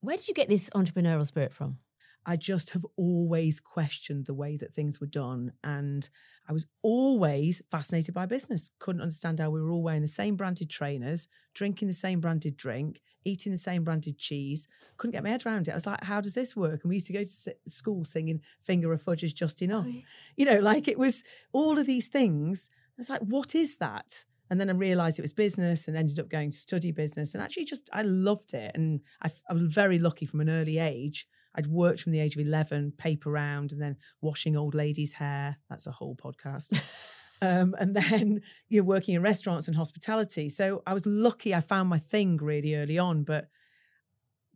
Where 0.00 0.16
did 0.16 0.28
you 0.28 0.34
get 0.34 0.48
this 0.48 0.68
entrepreneurial 0.74 1.26
spirit 1.26 1.54
from? 1.54 1.78
I 2.26 2.36
just 2.36 2.70
have 2.70 2.86
always 2.96 3.60
questioned 3.60 4.26
the 4.26 4.34
way 4.34 4.56
that 4.56 4.74
things 4.74 5.00
were 5.00 5.06
done. 5.06 5.52
And 5.62 6.08
I 6.48 6.52
was 6.52 6.66
always 6.82 7.62
fascinated 7.70 8.14
by 8.14 8.26
business. 8.26 8.70
Couldn't 8.78 9.02
understand 9.02 9.40
how 9.40 9.50
we 9.50 9.60
were 9.60 9.70
all 9.70 9.82
wearing 9.82 10.02
the 10.02 10.08
same 10.08 10.36
branded 10.36 10.70
trainers, 10.70 11.28
drinking 11.54 11.88
the 11.88 11.94
same 11.94 12.20
branded 12.20 12.56
drink, 12.56 13.00
eating 13.24 13.52
the 13.52 13.58
same 13.58 13.84
branded 13.84 14.18
cheese. 14.18 14.66
Couldn't 14.96 15.12
get 15.12 15.22
my 15.22 15.30
head 15.30 15.44
around 15.46 15.68
it. 15.68 15.72
I 15.72 15.74
was 15.74 15.86
like, 15.86 16.04
how 16.04 16.20
does 16.20 16.34
this 16.34 16.56
work? 16.56 16.82
And 16.82 16.88
we 16.88 16.96
used 16.96 17.06
to 17.08 17.12
go 17.12 17.24
to 17.24 17.54
school 17.66 18.04
singing 18.04 18.40
Finger 18.60 18.92
of 18.92 19.02
Fudge 19.02 19.24
is 19.24 19.32
just 19.32 19.62
oh, 19.62 19.64
enough. 19.64 19.86
Oh, 19.88 19.92
yeah. 19.92 20.02
You 20.36 20.44
know, 20.46 20.58
like 20.60 20.88
it 20.88 20.98
was 20.98 21.24
all 21.52 21.78
of 21.78 21.86
these 21.86 22.08
things. 22.08 22.70
I 22.90 22.94
was 22.98 23.10
like, 23.10 23.22
what 23.22 23.54
is 23.54 23.76
that? 23.76 24.24
And 24.50 24.60
then 24.60 24.68
I 24.68 24.74
realized 24.74 25.18
it 25.18 25.22
was 25.22 25.32
business 25.32 25.88
and 25.88 25.96
ended 25.96 26.18
up 26.18 26.28
going 26.28 26.50
to 26.50 26.56
study 26.56 26.92
business. 26.92 27.34
And 27.34 27.42
actually, 27.42 27.64
just 27.64 27.88
I 27.92 28.02
loved 28.02 28.54
it. 28.54 28.72
And 28.74 29.00
I, 29.22 29.30
I 29.48 29.54
was 29.54 29.72
very 29.72 29.98
lucky 29.98 30.26
from 30.26 30.40
an 30.40 30.50
early 30.50 30.78
age 30.78 31.26
I'd 31.54 31.66
worked 31.66 32.00
from 32.00 32.12
the 32.12 32.20
age 32.20 32.34
of 32.34 32.44
11, 32.44 32.94
paper 32.98 33.30
round, 33.30 33.72
and 33.72 33.80
then 33.80 33.96
washing 34.20 34.56
old 34.56 34.74
ladies' 34.74 35.14
hair. 35.14 35.58
That's 35.68 35.86
a 35.86 35.92
whole 35.92 36.16
podcast. 36.16 36.78
um, 37.42 37.74
and 37.78 37.94
then 37.94 38.40
you 38.68 38.80
know, 38.80 38.84
working 38.84 39.14
in 39.14 39.22
restaurants 39.22 39.68
and 39.68 39.76
hospitality. 39.76 40.48
So 40.48 40.82
I 40.86 40.94
was 40.94 41.06
lucky 41.06 41.54
I 41.54 41.60
found 41.60 41.88
my 41.88 41.98
thing 41.98 42.38
really 42.38 42.74
early 42.74 42.98
on. 42.98 43.22
But 43.22 43.48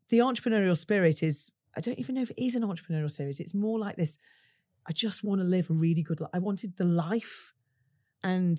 the 0.08 0.18
entrepreneurial 0.18 0.76
spirit 0.76 1.22
is, 1.22 1.50
I 1.76 1.80
don't 1.80 1.98
even 1.98 2.16
know 2.16 2.22
if 2.22 2.30
it 2.30 2.42
is 2.42 2.56
an 2.56 2.62
entrepreneurial 2.62 3.10
spirit. 3.10 3.40
It's 3.40 3.54
more 3.54 3.78
like 3.78 3.96
this 3.96 4.18
I 4.88 4.92
just 4.92 5.22
want 5.22 5.40
to 5.42 5.46
live 5.46 5.68
a 5.68 5.74
really 5.74 6.02
good 6.02 6.20
life. 6.20 6.30
I 6.32 6.38
wanted 6.38 6.76
the 6.78 6.84
life. 6.84 7.52
And 8.24 8.58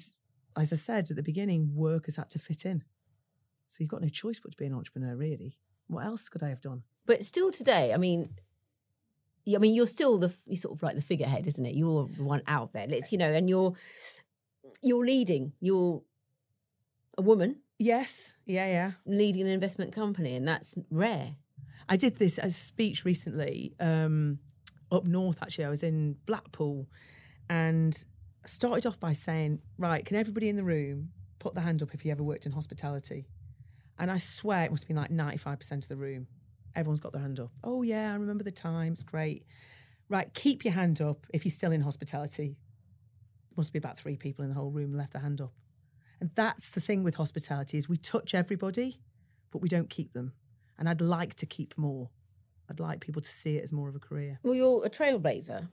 as 0.56 0.72
I 0.72 0.76
said 0.76 1.10
at 1.10 1.16
the 1.18 1.24
beginning, 1.24 1.72
work 1.74 2.06
has 2.06 2.18
had 2.18 2.30
to 2.32 2.40
fit 2.40 2.66
in. 2.66 2.84
So 3.68 3.78
you've 3.80 3.90
got 3.90 4.02
no 4.02 4.10
choice 4.10 4.40
but 4.40 4.52
to 4.52 4.58
be 4.58 4.66
an 4.66 4.74
entrepreneur, 4.74 5.16
really. 5.16 5.58
What 5.88 6.06
else 6.06 6.30
could 6.30 6.44
I 6.44 6.50
have 6.50 6.62
done? 6.62 6.84
But 7.10 7.26
still 7.26 7.52
today, 7.52 7.92
I 7.92 7.98
mean, 7.98 8.30
I 9.52 9.58
mean, 9.58 9.74
you're 9.74 9.88
still 9.88 10.20
the 10.20 10.32
you're 10.46 10.58
sort 10.58 10.78
of 10.78 10.84
like 10.84 10.94
the 10.94 11.02
figurehead, 11.02 11.48
isn't 11.48 11.66
it? 11.66 11.74
You're 11.74 12.08
the 12.16 12.24
one 12.24 12.44
out 12.46 12.72
there. 12.74 12.86
Let's 12.88 13.12
you 13.12 13.18
know, 13.18 13.32
and 13.32 13.50
you're 13.50 13.74
you're 14.84 15.04
leading. 15.04 15.54
You're 15.60 16.04
a 17.18 17.24
woman. 17.24 17.62
Yes. 17.80 18.36
Yeah. 18.46 18.68
Yeah. 18.68 18.92
Leading 19.08 19.42
an 19.42 19.48
investment 19.48 19.92
company, 19.92 20.36
and 20.36 20.48
that's 20.48 20.76
rare. 20.92 21.38
I 21.90 21.96
did 21.96 22.18
this 22.18 22.38
as 22.38 22.52
a 22.52 22.60
speech 22.60 23.04
recently 23.06 23.74
um, 23.80 24.38
up 24.92 25.06
north. 25.06 25.42
Actually, 25.42 25.66
I 25.66 25.70
was 25.70 25.82
in 25.82 26.16
Blackpool, 26.28 26.86
and 27.50 28.06
I 28.44 28.48
started 28.48 28.86
off 28.86 29.00
by 29.00 29.14
saying, 29.14 29.62
"Right, 29.80 30.06
can 30.06 30.16
everybody 30.16 30.48
in 30.48 30.58
the 30.58 30.64
room 30.64 31.10
put 31.40 31.56
their 31.56 31.64
hand 31.64 31.82
up 31.82 31.96
if 31.96 32.06
you 32.06 32.12
ever 32.12 32.22
worked 32.22 32.46
in 32.46 32.52
hospitality?" 32.52 33.26
And 33.98 34.12
I 34.12 34.20
swear 34.20 34.66
it 34.66 34.70
must 34.70 34.84
have 34.84 34.90
been 34.90 34.98
like 34.98 35.10
ninety 35.10 35.38
five 35.38 35.58
percent 35.58 35.86
of 35.86 35.90
the 35.90 35.98
room 35.98 36.28
Everyone's 36.76 37.00
got 37.00 37.12
their 37.12 37.22
hand 37.22 37.40
up. 37.40 37.52
Oh, 37.64 37.82
yeah, 37.82 38.12
I 38.12 38.16
remember 38.16 38.44
the 38.44 38.52
times. 38.52 39.04
Great. 39.04 39.46
Right, 40.08 40.34
keep 40.34 40.66
your 40.66 40.74
hand 40.74 41.02
up 41.02 41.26
if 41.34 41.46
you're 41.46 41.52
still 41.52 41.72
in 41.72 41.82
hospitality. 41.82 42.58
Must 43.56 43.72
be 43.74 43.80
about 43.80 43.98
three 43.98 44.16
people 44.16 44.44
in 44.44 44.50
the 44.50 44.56
whole 44.56 44.72
room 44.72 44.94
left 44.94 45.14
their 45.14 45.22
hand 45.22 45.42
up. 45.42 45.54
And 46.20 46.32
that's 46.36 46.70
the 46.72 46.82
thing 46.82 47.04
with 47.04 47.16
hospitality 47.16 47.78
is 47.78 47.88
we 47.88 47.98
touch 47.98 48.34
everybody, 48.34 49.00
but 49.52 49.62
we 49.62 49.70
don't 49.70 49.90
keep 49.90 50.14
them. 50.14 50.34
And 50.78 50.90
I'd 50.90 51.02
like 51.02 51.36
to 51.36 51.46
keep 51.46 51.78
more. 51.78 52.10
I'd 52.70 52.80
like 52.80 53.02
people 53.02 53.22
to 53.22 53.32
see 53.32 53.58
it 53.58 53.64
as 53.64 53.72
more 53.72 53.90
of 53.90 53.96
a 53.96 54.00
career. 54.00 54.40
Well, 54.44 54.54
you're 54.54 54.86
a 54.86 54.90
trailblazer. 54.90 55.68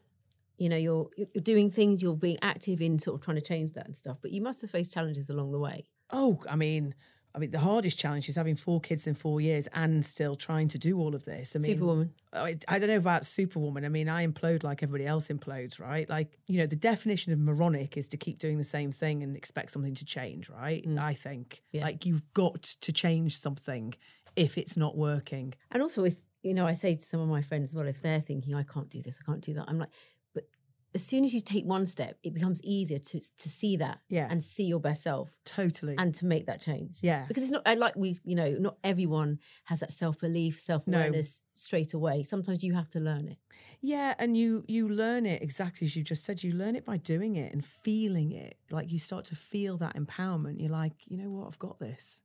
You 0.58 0.68
know, 0.70 0.76
you're 0.76 1.10
you're 1.16 1.42
doing 1.42 1.70
things, 1.70 2.02
you're 2.02 2.16
being 2.16 2.38
active 2.40 2.80
in 2.80 2.98
sort 2.98 3.16
of 3.16 3.24
trying 3.24 3.36
to 3.36 3.42
change 3.42 3.72
that 3.72 3.86
and 3.86 3.96
stuff. 3.96 4.18
But 4.22 4.32
you 4.32 4.40
must 4.40 4.62
have 4.62 4.70
faced 4.70 4.94
challenges 4.94 5.28
along 5.28 5.52
the 5.52 5.58
way. 5.58 5.86
Oh, 6.10 6.42
I 6.48 6.56
mean, 6.56 6.94
I 7.36 7.38
mean, 7.38 7.50
the 7.50 7.58
hardest 7.58 7.98
challenge 7.98 8.30
is 8.30 8.36
having 8.36 8.56
four 8.56 8.80
kids 8.80 9.06
in 9.06 9.12
four 9.12 9.42
years 9.42 9.66
and 9.74 10.02
still 10.02 10.36
trying 10.36 10.68
to 10.68 10.78
do 10.78 10.98
all 10.98 11.14
of 11.14 11.26
this. 11.26 11.54
I 11.54 11.58
mean, 11.58 11.66
Superwoman. 11.66 12.14
I, 12.32 12.56
I, 12.66 12.78
don't 12.78 12.88
know 12.88 12.96
about 12.96 13.26
Superwoman. 13.26 13.84
I 13.84 13.90
mean, 13.90 14.08
I 14.08 14.26
implode 14.26 14.62
like 14.64 14.82
everybody 14.82 15.06
else 15.06 15.28
implodes, 15.28 15.78
right? 15.78 16.08
Like, 16.08 16.38
you 16.46 16.58
know, 16.58 16.66
the 16.66 16.76
definition 16.76 17.34
of 17.34 17.38
moronic 17.38 17.98
is 17.98 18.08
to 18.08 18.16
keep 18.16 18.38
doing 18.38 18.56
the 18.56 18.64
same 18.64 18.90
thing 18.90 19.22
and 19.22 19.36
expect 19.36 19.70
something 19.70 19.94
to 19.96 20.04
change, 20.06 20.48
right? 20.48 20.82
Mm. 20.88 20.98
I 20.98 21.12
think. 21.12 21.62
Yeah. 21.72 21.84
Like, 21.84 22.06
you've 22.06 22.22
got 22.32 22.62
to 22.62 22.90
change 22.90 23.38
something 23.38 23.92
if 24.34 24.56
it's 24.56 24.78
not 24.78 24.96
working. 24.96 25.52
And 25.70 25.82
also, 25.82 26.00
with, 26.00 26.22
you 26.42 26.54
know, 26.54 26.66
I 26.66 26.72
say 26.72 26.94
to 26.94 27.02
some 27.02 27.20
of 27.20 27.28
my 27.28 27.42
friends, 27.42 27.74
well, 27.74 27.86
if 27.86 28.00
they're 28.00 28.20
thinking, 28.22 28.54
I 28.54 28.62
can't 28.62 28.88
do 28.88 29.02
this, 29.02 29.18
I 29.20 29.30
can't 29.30 29.42
do 29.42 29.52
that, 29.54 29.66
I'm 29.68 29.78
like, 29.78 29.90
as 30.96 31.06
soon 31.06 31.24
as 31.24 31.32
you 31.32 31.40
take 31.40 31.64
one 31.64 31.86
step, 31.86 32.18
it 32.22 32.34
becomes 32.34 32.60
easier 32.62 32.98
to 32.98 33.20
to 33.20 33.48
see 33.48 33.76
that 33.76 33.98
yeah. 34.08 34.26
and 34.30 34.42
see 34.42 34.64
your 34.64 34.80
best 34.80 35.02
self. 35.02 35.36
Totally. 35.44 35.94
And 35.96 36.14
to 36.16 36.26
make 36.26 36.46
that 36.46 36.60
change. 36.60 36.98
Yeah. 37.00 37.24
Because 37.28 37.44
it's 37.44 37.52
not 37.52 37.62
I 37.64 37.74
like 37.74 37.94
we, 37.94 38.16
you 38.24 38.34
know, 38.34 38.50
not 38.58 38.78
everyone 38.82 39.38
has 39.64 39.80
that 39.80 39.92
self-belief, 39.92 40.58
self-awareness 40.58 41.40
no. 41.40 41.44
straight 41.54 41.92
away. 41.94 42.24
Sometimes 42.24 42.64
you 42.64 42.74
have 42.74 42.90
to 42.90 43.00
learn 43.00 43.28
it. 43.28 43.38
Yeah, 43.80 44.14
and 44.18 44.36
you 44.36 44.64
you 44.66 44.88
learn 44.88 45.26
it 45.26 45.42
exactly 45.42 45.86
as 45.86 45.94
you 45.96 46.02
just 46.02 46.24
said. 46.24 46.42
You 46.42 46.52
learn 46.52 46.76
it 46.76 46.84
by 46.84 46.96
doing 46.96 47.36
it 47.36 47.52
and 47.52 47.64
feeling 47.64 48.32
it. 48.32 48.56
Like 48.70 48.90
you 48.90 48.98
start 48.98 49.24
to 49.26 49.36
feel 49.36 49.76
that 49.78 49.94
empowerment. 49.96 50.60
You're 50.60 50.78
like, 50.82 50.94
you 51.06 51.16
know 51.16 51.30
what, 51.30 51.46
I've 51.46 51.58
got 51.58 51.78
this. 51.78 52.22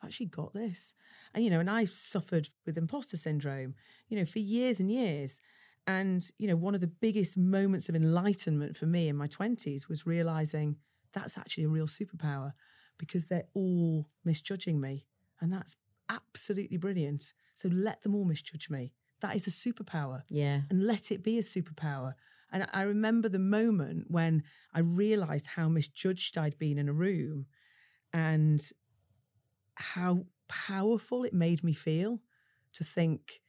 I've 0.00 0.08
actually 0.08 0.26
got 0.26 0.52
this. 0.52 0.94
And 1.34 1.44
you 1.44 1.50
know, 1.50 1.60
and 1.60 1.70
I've 1.70 1.90
suffered 1.90 2.48
with 2.64 2.76
imposter 2.78 3.16
syndrome, 3.16 3.74
you 4.08 4.18
know, 4.18 4.24
for 4.24 4.38
years 4.38 4.80
and 4.80 4.90
years. 4.90 5.40
And, 5.86 6.28
you 6.38 6.48
know, 6.48 6.56
one 6.56 6.74
of 6.74 6.80
the 6.80 6.86
biggest 6.88 7.36
moments 7.36 7.88
of 7.88 7.94
enlightenment 7.94 8.76
for 8.76 8.86
me 8.86 9.08
in 9.08 9.16
my 9.16 9.28
20s 9.28 9.88
was 9.88 10.06
realizing 10.06 10.76
that's 11.12 11.38
actually 11.38 11.64
a 11.64 11.68
real 11.68 11.86
superpower 11.86 12.52
because 12.98 13.26
they're 13.26 13.46
all 13.54 14.08
misjudging 14.24 14.80
me. 14.80 15.06
And 15.40 15.52
that's 15.52 15.76
absolutely 16.08 16.76
brilliant. 16.76 17.32
So 17.54 17.68
let 17.72 18.02
them 18.02 18.14
all 18.14 18.24
misjudge 18.24 18.68
me. 18.68 18.92
That 19.20 19.36
is 19.36 19.46
a 19.46 19.50
superpower. 19.50 20.22
Yeah. 20.28 20.62
And 20.70 20.86
let 20.86 21.10
it 21.10 21.22
be 21.22 21.38
a 21.38 21.42
superpower. 21.42 22.14
And 22.52 22.66
I 22.72 22.82
remember 22.82 23.28
the 23.28 23.38
moment 23.38 24.06
when 24.08 24.42
I 24.74 24.80
realized 24.80 25.48
how 25.48 25.68
misjudged 25.68 26.38
I'd 26.38 26.58
been 26.58 26.78
in 26.78 26.88
a 26.88 26.92
room 26.92 27.46
and 28.12 28.60
how 29.74 30.24
powerful 30.48 31.24
it 31.24 31.34
made 31.34 31.64
me 31.64 31.72
feel 31.72 32.20
to 32.74 32.84
think, 32.84 33.40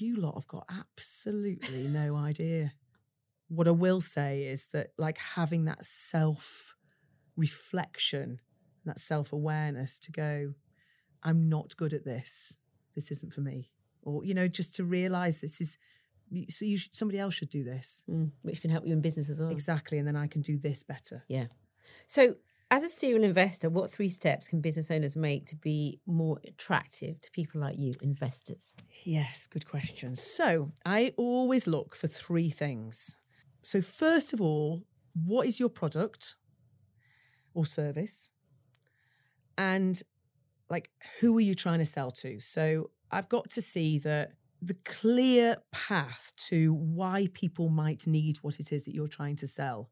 you 0.00 0.16
lot 0.16 0.34
have 0.34 0.46
got 0.46 0.66
absolutely 0.68 1.84
no 1.88 2.16
idea. 2.16 2.72
What 3.48 3.68
I 3.68 3.72
will 3.72 4.00
say 4.00 4.44
is 4.44 4.68
that, 4.68 4.88
like, 4.98 5.18
having 5.18 5.64
that 5.66 5.84
self 5.84 6.74
reflection, 7.36 8.40
that 8.84 8.98
self 8.98 9.32
awareness 9.32 9.98
to 10.00 10.12
go, 10.12 10.54
I'm 11.22 11.48
not 11.48 11.76
good 11.76 11.92
at 11.92 12.04
this. 12.04 12.58
This 12.94 13.10
isn't 13.10 13.32
for 13.32 13.40
me. 13.40 13.70
Or, 14.02 14.24
you 14.24 14.34
know, 14.34 14.48
just 14.48 14.74
to 14.76 14.84
realize 14.84 15.40
this 15.40 15.60
is, 15.60 15.78
so 16.48 16.64
you 16.64 16.78
should, 16.78 16.94
somebody 16.94 17.18
else 17.18 17.34
should 17.34 17.50
do 17.50 17.64
this. 17.64 18.02
Mm, 18.10 18.30
which 18.42 18.60
can 18.60 18.70
help 18.70 18.86
you 18.86 18.92
in 18.92 19.00
business 19.00 19.30
as 19.30 19.40
well. 19.40 19.50
Exactly. 19.50 19.98
And 19.98 20.06
then 20.06 20.16
I 20.16 20.26
can 20.26 20.42
do 20.42 20.58
this 20.58 20.82
better. 20.82 21.24
Yeah. 21.28 21.46
So 22.06 22.36
as 22.76 22.84
a 22.84 22.90
serial 22.90 23.24
investor, 23.24 23.70
what 23.70 23.90
three 23.90 24.10
steps 24.10 24.48
can 24.48 24.60
business 24.60 24.90
owners 24.90 25.16
make 25.16 25.46
to 25.46 25.56
be 25.56 25.98
more 26.06 26.38
attractive 26.46 27.18
to 27.22 27.30
people 27.30 27.58
like 27.58 27.78
you, 27.78 27.94
investors? 28.02 28.74
Yes, 29.02 29.46
good 29.46 29.66
question. 29.66 30.14
So 30.14 30.72
I 30.84 31.14
always 31.16 31.66
look 31.66 31.96
for 31.96 32.06
three 32.06 32.50
things. 32.50 33.16
So, 33.62 33.80
first 33.80 34.34
of 34.34 34.42
all, 34.42 34.82
what 35.14 35.46
is 35.46 35.58
your 35.58 35.70
product 35.70 36.36
or 37.54 37.64
service? 37.64 38.30
And 39.56 40.02
like, 40.68 40.90
who 41.20 41.34
are 41.38 41.40
you 41.40 41.54
trying 41.54 41.78
to 41.78 41.86
sell 41.86 42.10
to? 42.10 42.40
So, 42.40 42.90
I've 43.10 43.30
got 43.30 43.48
to 43.50 43.62
see 43.62 43.98
that 44.00 44.32
the 44.60 44.76
clear 44.84 45.56
path 45.72 46.32
to 46.48 46.74
why 46.74 47.28
people 47.32 47.70
might 47.70 48.06
need 48.06 48.36
what 48.42 48.60
it 48.60 48.70
is 48.70 48.84
that 48.84 48.94
you're 48.94 49.08
trying 49.08 49.36
to 49.36 49.46
sell 49.46 49.88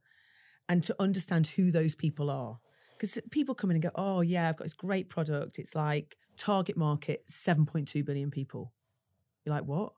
and 0.68 0.82
to 0.82 0.94
understand 0.98 1.46
who 1.46 1.70
those 1.70 1.94
people 1.94 2.28
are. 2.28 2.58
Because 3.04 3.20
people 3.30 3.54
come 3.54 3.70
in 3.70 3.76
and 3.76 3.82
go, 3.82 3.90
oh, 3.96 4.22
yeah, 4.22 4.48
I've 4.48 4.56
got 4.56 4.64
this 4.64 4.72
great 4.72 5.10
product. 5.10 5.58
It's 5.58 5.74
like 5.74 6.16
target 6.38 6.74
market, 6.74 7.26
7.2 7.28 8.02
billion 8.02 8.30
people. 8.30 8.72
You're 9.44 9.54
like, 9.54 9.66
what? 9.66 9.92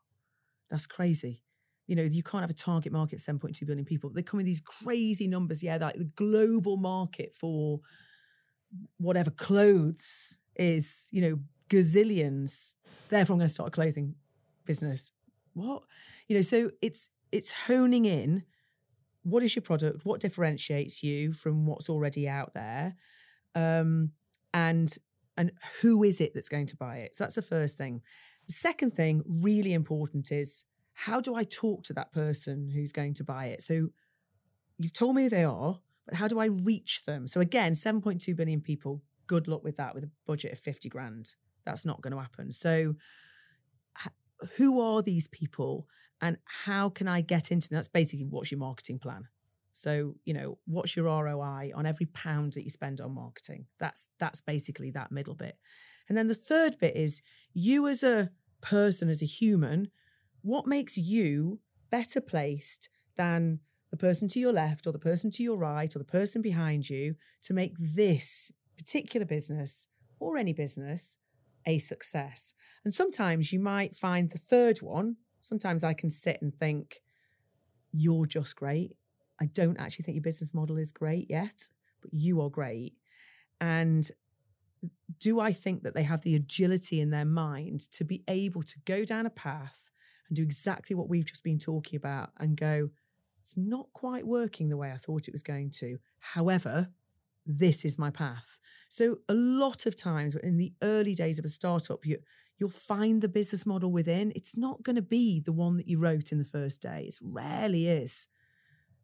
That's 0.70 0.88
crazy. 0.88 1.44
You 1.86 1.94
know, 1.94 2.02
you 2.02 2.24
can't 2.24 2.40
have 2.40 2.50
a 2.50 2.54
target 2.54 2.90
market, 2.90 3.20
7.2 3.20 3.64
billion 3.64 3.84
people. 3.84 4.10
They 4.10 4.24
come 4.24 4.40
in 4.40 4.46
these 4.46 4.60
crazy 4.60 5.28
numbers. 5.28 5.62
Yeah, 5.62 5.76
like 5.76 5.98
the 5.98 6.10
global 6.16 6.78
market 6.78 7.32
for 7.32 7.78
whatever 8.96 9.30
clothes 9.30 10.38
is, 10.56 11.08
you 11.12 11.20
know, 11.22 11.38
gazillions. 11.70 12.74
Therefore, 13.08 13.34
I'm 13.34 13.38
going 13.38 13.46
to 13.46 13.54
start 13.54 13.68
a 13.68 13.70
clothing 13.70 14.16
business. 14.64 15.12
What? 15.54 15.84
You 16.26 16.34
know, 16.34 16.42
so 16.42 16.72
it's 16.82 17.08
it's 17.30 17.52
honing 17.52 18.04
in 18.04 18.42
what 19.26 19.42
is 19.42 19.56
your 19.56 19.62
product? 19.62 20.06
What 20.06 20.20
differentiates 20.20 21.02
you 21.02 21.32
from 21.32 21.66
what's 21.66 21.90
already 21.90 22.28
out 22.28 22.54
there? 22.54 22.94
Um, 23.56 24.12
and 24.54 24.96
and 25.36 25.50
who 25.82 26.04
is 26.04 26.20
it 26.20 26.32
that's 26.32 26.48
going 26.48 26.68
to 26.68 26.76
buy 26.76 26.98
it? 26.98 27.16
So 27.16 27.24
that's 27.24 27.34
the 27.34 27.42
first 27.42 27.76
thing. 27.76 28.02
The 28.46 28.52
second 28.52 28.92
thing, 28.92 29.22
really 29.26 29.72
important, 29.72 30.30
is 30.30 30.64
how 30.92 31.20
do 31.20 31.34
I 31.34 31.42
talk 31.42 31.82
to 31.84 31.92
that 31.94 32.12
person 32.12 32.70
who's 32.72 32.92
going 32.92 33.14
to 33.14 33.24
buy 33.24 33.46
it? 33.46 33.62
So 33.62 33.88
you've 34.78 34.92
told 34.92 35.16
me 35.16 35.24
who 35.24 35.28
they 35.28 35.44
are, 35.44 35.80
but 36.06 36.14
how 36.14 36.28
do 36.28 36.38
I 36.38 36.46
reach 36.46 37.02
them? 37.04 37.26
So 37.26 37.40
again, 37.40 37.72
7.2 37.72 38.34
billion 38.34 38.60
people, 38.60 39.02
good 39.26 39.48
luck 39.48 39.64
with 39.64 39.76
that 39.76 39.94
with 39.94 40.04
a 40.04 40.10
budget 40.26 40.52
of 40.52 40.58
50 40.60 40.88
grand. 40.88 41.32
That's 41.66 41.84
not 41.84 42.00
going 42.00 42.12
to 42.12 42.20
happen. 42.20 42.52
So 42.52 42.94
who 44.56 44.80
are 44.80 45.02
these 45.02 45.28
people 45.28 45.88
and 46.20 46.38
how 46.44 46.88
can 46.88 47.08
I 47.08 47.20
get 47.20 47.50
into? 47.50 47.68
That's 47.70 47.88
basically 47.88 48.26
what's 48.26 48.50
your 48.50 48.60
marketing 48.60 48.98
plan. 48.98 49.24
So, 49.72 50.14
you 50.24 50.32
know, 50.32 50.58
what's 50.64 50.96
your 50.96 51.04
ROI 51.04 51.72
on 51.74 51.84
every 51.84 52.06
pound 52.06 52.54
that 52.54 52.64
you 52.64 52.70
spend 52.70 53.00
on 53.00 53.14
marketing? 53.14 53.66
That's 53.78 54.08
that's 54.18 54.40
basically 54.40 54.90
that 54.92 55.12
middle 55.12 55.34
bit. 55.34 55.58
And 56.08 56.16
then 56.16 56.28
the 56.28 56.34
third 56.34 56.78
bit 56.78 56.96
is 56.96 57.20
you 57.52 57.86
as 57.86 58.02
a 58.02 58.30
person, 58.62 59.08
as 59.10 59.22
a 59.22 59.26
human, 59.26 59.90
what 60.42 60.66
makes 60.66 60.96
you 60.96 61.60
better 61.90 62.20
placed 62.20 62.88
than 63.16 63.60
the 63.90 63.96
person 63.96 64.28
to 64.28 64.40
your 64.40 64.52
left 64.52 64.86
or 64.86 64.92
the 64.92 64.98
person 64.98 65.30
to 65.32 65.42
your 65.42 65.56
right 65.56 65.94
or 65.94 65.98
the 65.98 66.04
person 66.04 66.42
behind 66.42 66.88
you 66.88 67.14
to 67.42 67.54
make 67.54 67.74
this 67.78 68.50
particular 68.76 69.26
business 69.26 69.86
or 70.18 70.36
any 70.36 70.52
business 70.52 71.18
a 71.66 71.78
success. 71.78 72.54
And 72.84 72.94
sometimes 72.94 73.52
you 73.52 73.60
might 73.60 73.96
find 73.96 74.30
the 74.30 74.38
third 74.38 74.78
one. 74.78 75.16
Sometimes 75.46 75.84
I 75.84 75.94
can 75.94 76.10
sit 76.10 76.42
and 76.42 76.52
think, 76.52 77.02
you're 77.92 78.26
just 78.26 78.56
great. 78.56 78.96
I 79.40 79.46
don't 79.46 79.78
actually 79.78 80.02
think 80.02 80.16
your 80.16 80.22
business 80.22 80.52
model 80.52 80.76
is 80.76 80.90
great 80.90 81.30
yet, 81.30 81.68
but 82.02 82.12
you 82.12 82.40
are 82.40 82.50
great. 82.50 82.94
And 83.60 84.10
do 85.20 85.38
I 85.38 85.52
think 85.52 85.84
that 85.84 85.94
they 85.94 86.02
have 86.02 86.22
the 86.22 86.34
agility 86.34 87.00
in 87.00 87.10
their 87.10 87.24
mind 87.24 87.80
to 87.92 88.04
be 88.04 88.24
able 88.26 88.62
to 88.62 88.74
go 88.84 89.04
down 89.04 89.24
a 89.24 89.30
path 89.30 89.90
and 90.28 90.36
do 90.36 90.42
exactly 90.42 90.96
what 90.96 91.08
we've 91.08 91.24
just 91.24 91.44
been 91.44 91.60
talking 91.60 91.96
about 91.96 92.30
and 92.40 92.56
go, 92.56 92.90
it's 93.40 93.56
not 93.56 93.86
quite 93.92 94.26
working 94.26 94.68
the 94.68 94.76
way 94.76 94.90
I 94.90 94.96
thought 94.96 95.28
it 95.28 95.32
was 95.32 95.42
going 95.42 95.70
to. 95.76 95.98
However, 96.18 96.88
this 97.46 97.84
is 97.84 97.98
my 97.98 98.10
path. 98.10 98.58
So 98.88 99.18
a 99.28 99.34
lot 99.34 99.86
of 99.86 99.96
times 99.96 100.34
in 100.34 100.56
the 100.56 100.72
early 100.82 101.14
days 101.14 101.38
of 101.38 101.44
a 101.44 101.48
startup, 101.48 102.04
you 102.04 102.18
you'll 102.58 102.70
find 102.70 103.20
the 103.20 103.28
business 103.28 103.66
model 103.66 103.92
within. 103.92 104.32
It's 104.34 104.56
not 104.56 104.82
going 104.82 104.96
to 104.96 105.02
be 105.02 105.40
the 105.40 105.52
one 105.52 105.76
that 105.76 105.86
you 105.86 105.98
wrote 105.98 106.32
in 106.32 106.38
the 106.38 106.44
first 106.44 106.80
days. 106.80 107.20
Rarely 107.22 107.86
is. 107.86 108.28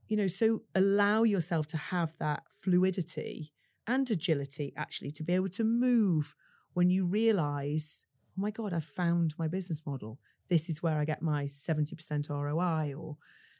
You 0.08 0.16
know, 0.16 0.26
so 0.26 0.62
allow 0.74 1.22
yourself 1.22 1.66
to 1.68 1.76
have 1.76 2.16
that 2.18 2.44
fluidity 2.50 3.52
and 3.86 4.10
agility 4.10 4.72
actually 4.76 5.10
to 5.12 5.22
be 5.22 5.34
able 5.34 5.48
to 5.50 5.64
move 5.64 6.34
when 6.72 6.90
you 6.90 7.04
realize, 7.04 8.06
oh 8.30 8.42
my 8.42 8.50
God, 8.50 8.72
I've 8.72 8.84
found 8.84 9.34
my 9.38 9.48
business 9.48 9.82
model. 9.86 10.18
This 10.48 10.68
is 10.68 10.82
where 10.82 10.98
I 10.98 11.04
get 11.04 11.22
my 11.22 11.44
70% 11.44 12.28
ROI, 12.30 12.94
or 12.94 13.16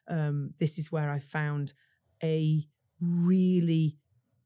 um, 0.09 0.55
this 0.59 0.79
is 0.79 0.91
where 0.91 1.11
I 1.11 1.19
found 1.19 1.75
a 2.23 2.67
really 3.01 3.97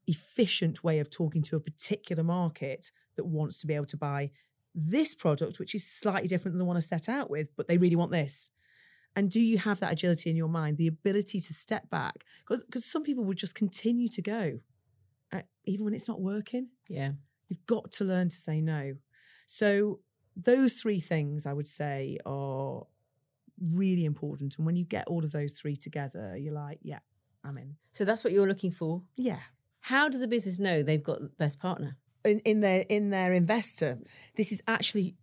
efficient 0.07 0.83
way 0.83 0.99
of 0.99 1.09
talking 1.09 1.41
to 1.43 1.55
a 1.55 1.59
particular 1.59 2.23
market 2.23 2.91
that 3.15 3.25
wants 3.25 3.59
to 3.59 3.67
be 3.67 3.73
able 3.73 3.85
to 3.85 3.97
buy 3.97 4.31
this 4.73 5.15
product, 5.15 5.59
which 5.59 5.75
is 5.75 5.85
slightly 5.85 6.27
different 6.27 6.53
than 6.53 6.59
the 6.59 6.65
one 6.65 6.77
I 6.77 6.81
set 6.81 7.09
out 7.09 7.29
with, 7.29 7.49
but 7.55 7.67
they 7.67 7.77
really 7.77 7.95
want 7.95 8.11
this. 8.11 8.51
And 9.15 9.31
do 9.31 9.39
you 9.39 9.57
have 9.57 9.79
that 9.79 9.93
agility 9.93 10.29
in 10.29 10.35
your 10.35 10.47
mind, 10.47 10.77
the 10.77 10.87
ability 10.87 11.39
to 11.39 11.53
step 11.53 11.89
back? 11.89 12.23
Because 12.47 12.85
some 12.85 13.03
people 13.03 13.23
would 13.23 13.37
just 13.37 13.55
continue 13.55 14.07
to 14.09 14.21
go, 14.21 14.59
uh, 15.33 15.41
even 15.65 15.85
when 15.85 15.95
it's 15.95 16.07
not 16.07 16.21
working. 16.21 16.69
Yeah. 16.87 17.13
You've 17.49 17.65
got 17.65 17.91
to 17.93 18.03
learn 18.03 18.29
to 18.29 18.37
say 18.37 18.61
no. 18.61 18.95
So, 19.47 19.99
those 20.35 20.73
three 20.73 20.99
things 20.99 21.47
I 21.47 21.53
would 21.53 21.65
say 21.65 22.19
are 22.23 22.83
really 23.59 24.05
important. 24.05 24.57
And 24.57 24.67
when 24.67 24.75
you 24.75 24.85
get 24.85 25.07
all 25.07 25.23
of 25.23 25.31
those 25.31 25.53
three 25.53 25.75
together, 25.75 26.37
you're 26.37 26.53
like, 26.53 26.77
yeah, 26.83 26.99
I'm 27.43 27.57
in. 27.57 27.75
So 27.91 28.05
that's 28.05 28.23
what 28.23 28.33
you're 28.33 28.47
looking 28.47 28.71
for. 28.71 29.01
Yeah. 29.15 29.39
How 29.87 30.09
does 30.09 30.21
a 30.21 30.27
business 30.27 30.59
know 30.59 30.83
they've 30.83 31.01
got 31.01 31.21
the 31.21 31.29
best 31.29 31.59
partner? 31.59 31.95
In, 32.25 32.39
in 32.39 32.59
their 32.59 32.81
in 32.89 33.09
their 33.09 33.31
investor, 33.31 33.99
this 34.35 34.51
is 34.51 34.61
actually 34.67 35.15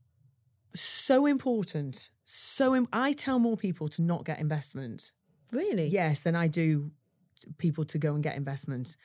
so 0.75 1.27
important. 1.27 2.09
So 2.25 2.75
Im- 2.75 2.89
I 2.91 3.13
tell 3.13 3.39
more 3.39 3.59
people 3.59 3.89
to 3.89 4.01
not 4.01 4.25
get 4.25 4.39
investment. 4.39 5.13
Really? 5.53 5.89
Yes, 5.89 6.21
than 6.21 6.35
I 6.35 6.47
do 6.47 6.93
people 7.59 7.85
to 7.85 7.99
go 7.99 8.15
and 8.15 8.23
get 8.23 8.37
investment, 8.37 8.97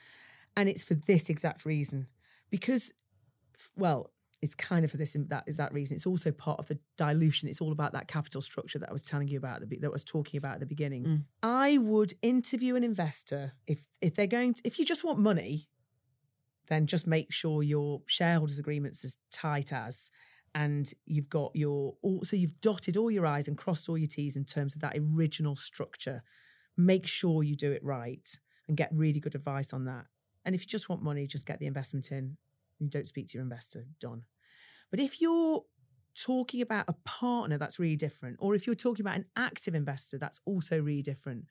and 0.55 0.69
it's 0.69 0.81
for 0.81 0.93
this 0.93 1.29
exact 1.29 1.65
reason. 1.65 2.07
Because, 2.49 2.93
well, 3.75 4.11
it's 4.41 4.55
kind 4.55 4.85
of 4.85 4.91
for 4.91 4.97
this 4.97 5.17
that 5.27 5.43
is 5.47 5.57
that 5.57 5.73
reason. 5.73 5.95
It's 5.95 6.05
also 6.05 6.31
part 6.31 6.59
of 6.59 6.67
the 6.67 6.79
dilution. 6.97 7.49
It's 7.49 7.61
all 7.61 7.71
about 7.71 7.91
that 7.93 8.07
capital 8.07 8.41
structure 8.41 8.79
that 8.79 8.89
I 8.89 8.93
was 8.93 9.01
telling 9.01 9.27
you 9.27 9.37
about 9.37 9.61
that 9.61 9.83
I 9.83 9.87
was 9.89 10.03
talking 10.03 10.37
about 10.37 10.55
at 10.55 10.59
the 10.59 10.65
beginning. 10.65 11.03
Mm. 11.03 11.23
I 11.43 11.77
would 11.77 12.13
interview 12.21 12.75
an 12.75 12.83
investor 12.83 13.53
if 13.67 13.87
if 14.01 14.15
they're 14.15 14.27
going 14.27 14.53
to, 14.55 14.61
if 14.63 14.79
you 14.79 14.85
just 14.85 15.03
want 15.03 15.19
money, 15.19 15.67
then 16.67 16.87
just 16.87 17.05
make 17.05 17.33
sure 17.33 17.63
your 17.63 18.01
shareholders 18.05 18.59
agreements 18.59 19.03
as 19.03 19.17
tight 19.31 19.73
as 19.73 20.09
and 20.55 20.93
you've 21.05 21.29
got 21.29 21.51
your 21.53 21.95
also 22.01 22.35
you've 22.35 22.59
dotted 22.61 22.97
all 22.97 23.11
your 23.11 23.25
i's 23.25 23.47
and 23.47 23.57
crossed 23.57 23.87
all 23.89 23.97
your 23.97 24.07
t's 24.07 24.35
in 24.35 24.45
terms 24.45 24.73
of 24.75 24.81
that 24.81 24.95
original 24.97 25.55
structure. 25.55 26.23
Make 26.77 27.07
sure 27.07 27.43
you 27.43 27.55
do 27.55 27.73
it 27.73 27.83
right 27.83 28.27
and 28.67 28.77
get 28.77 28.89
really 28.93 29.19
good 29.19 29.35
advice 29.35 29.73
on 29.73 29.83
that. 29.85 30.05
And 30.45 30.55
if 30.55 30.61
you 30.61 30.67
just 30.67 30.87
want 30.87 31.03
money, 31.03 31.27
just 31.27 31.45
get 31.45 31.59
the 31.59 31.67
investment 31.67 32.11
in 32.11 32.37
you 32.79 32.89
don't 32.89 33.07
speak 33.07 33.27
to 33.27 33.37
your 33.37 33.43
investor, 33.43 33.85
done. 33.99 34.23
But 34.91 34.99
if 34.99 35.21
you're 35.21 35.63
talking 36.15 36.61
about 36.61 36.85
a 36.87 36.95
partner, 37.05 37.57
that's 37.57 37.79
really 37.79 37.95
different. 37.95 38.37
Or 38.39 38.55
if 38.55 38.65
you're 38.65 38.75
talking 38.75 39.05
about 39.05 39.17
an 39.17 39.25
active 39.35 39.75
investor, 39.75 40.17
that's 40.17 40.39
also 40.45 40.81
really 40.81 41.01
different. 41.01 41.45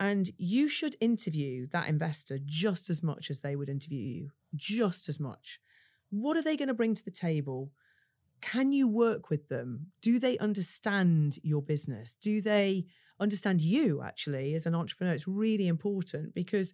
And 0.00 0.30
you 0.38 0.68
should 0.68 0.96
interview 1.00 1.68
that 1.72 1.88
investor 1.88 2.38
just 2.44 2.90
as 2.90 3.02
much 3.02 3.30
as 3.30 3.40
they 3.40 3.54
would 3.54 3.68
interview 3.68 3.98
you, 4.00 4.30
just 4.54 5.08
as 5.08 5.20
much. 5.20 5.60
What 6.10 6.36
are 6.36 6.42
they 6.42 6.56
going 6.56 6.68
to 6.68 6.74
bring 6.74 6.94
to 6.94 7.04
the 7.04 7.10
table? 7.10 7.70
Can 8.40 8.72
you 8.72 8.88
work 8.88 9.30
with 9.30 9.48
them? 9.48 9.92
Do 10.02 10.18
they 10.18 10.36
understand 10.38 11.38
your 11.42 11.62
business? 11.62 12.16
Do 12.20 12.40
they 12.42 12.86
understand 13.20 13.60
you 13.60 14.02
actually 14.02 14.54
as 14.54 14.66
an 14.66 14.74
entrepreneur? 14.74 15.12
It's 15.12 15.28
really 15.28 15.68
important 15.68 16.34
because 16.34 16.72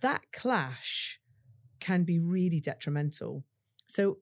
that 0.00 0.22
clash 0.32 1.20
can 1.80 2.04
be 2.04 2.18
really 2.18 2.60
detrimental. 2.60 3.44
So 3.86 4.18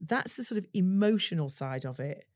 that's 0.00 0.36
the 0.36 0.44
sort 0.44 0.58
of 0.58 0.66
emotional 0.74 1.48
side 1.48 1.84
of 1.84 2.00
it. 2.00 2.26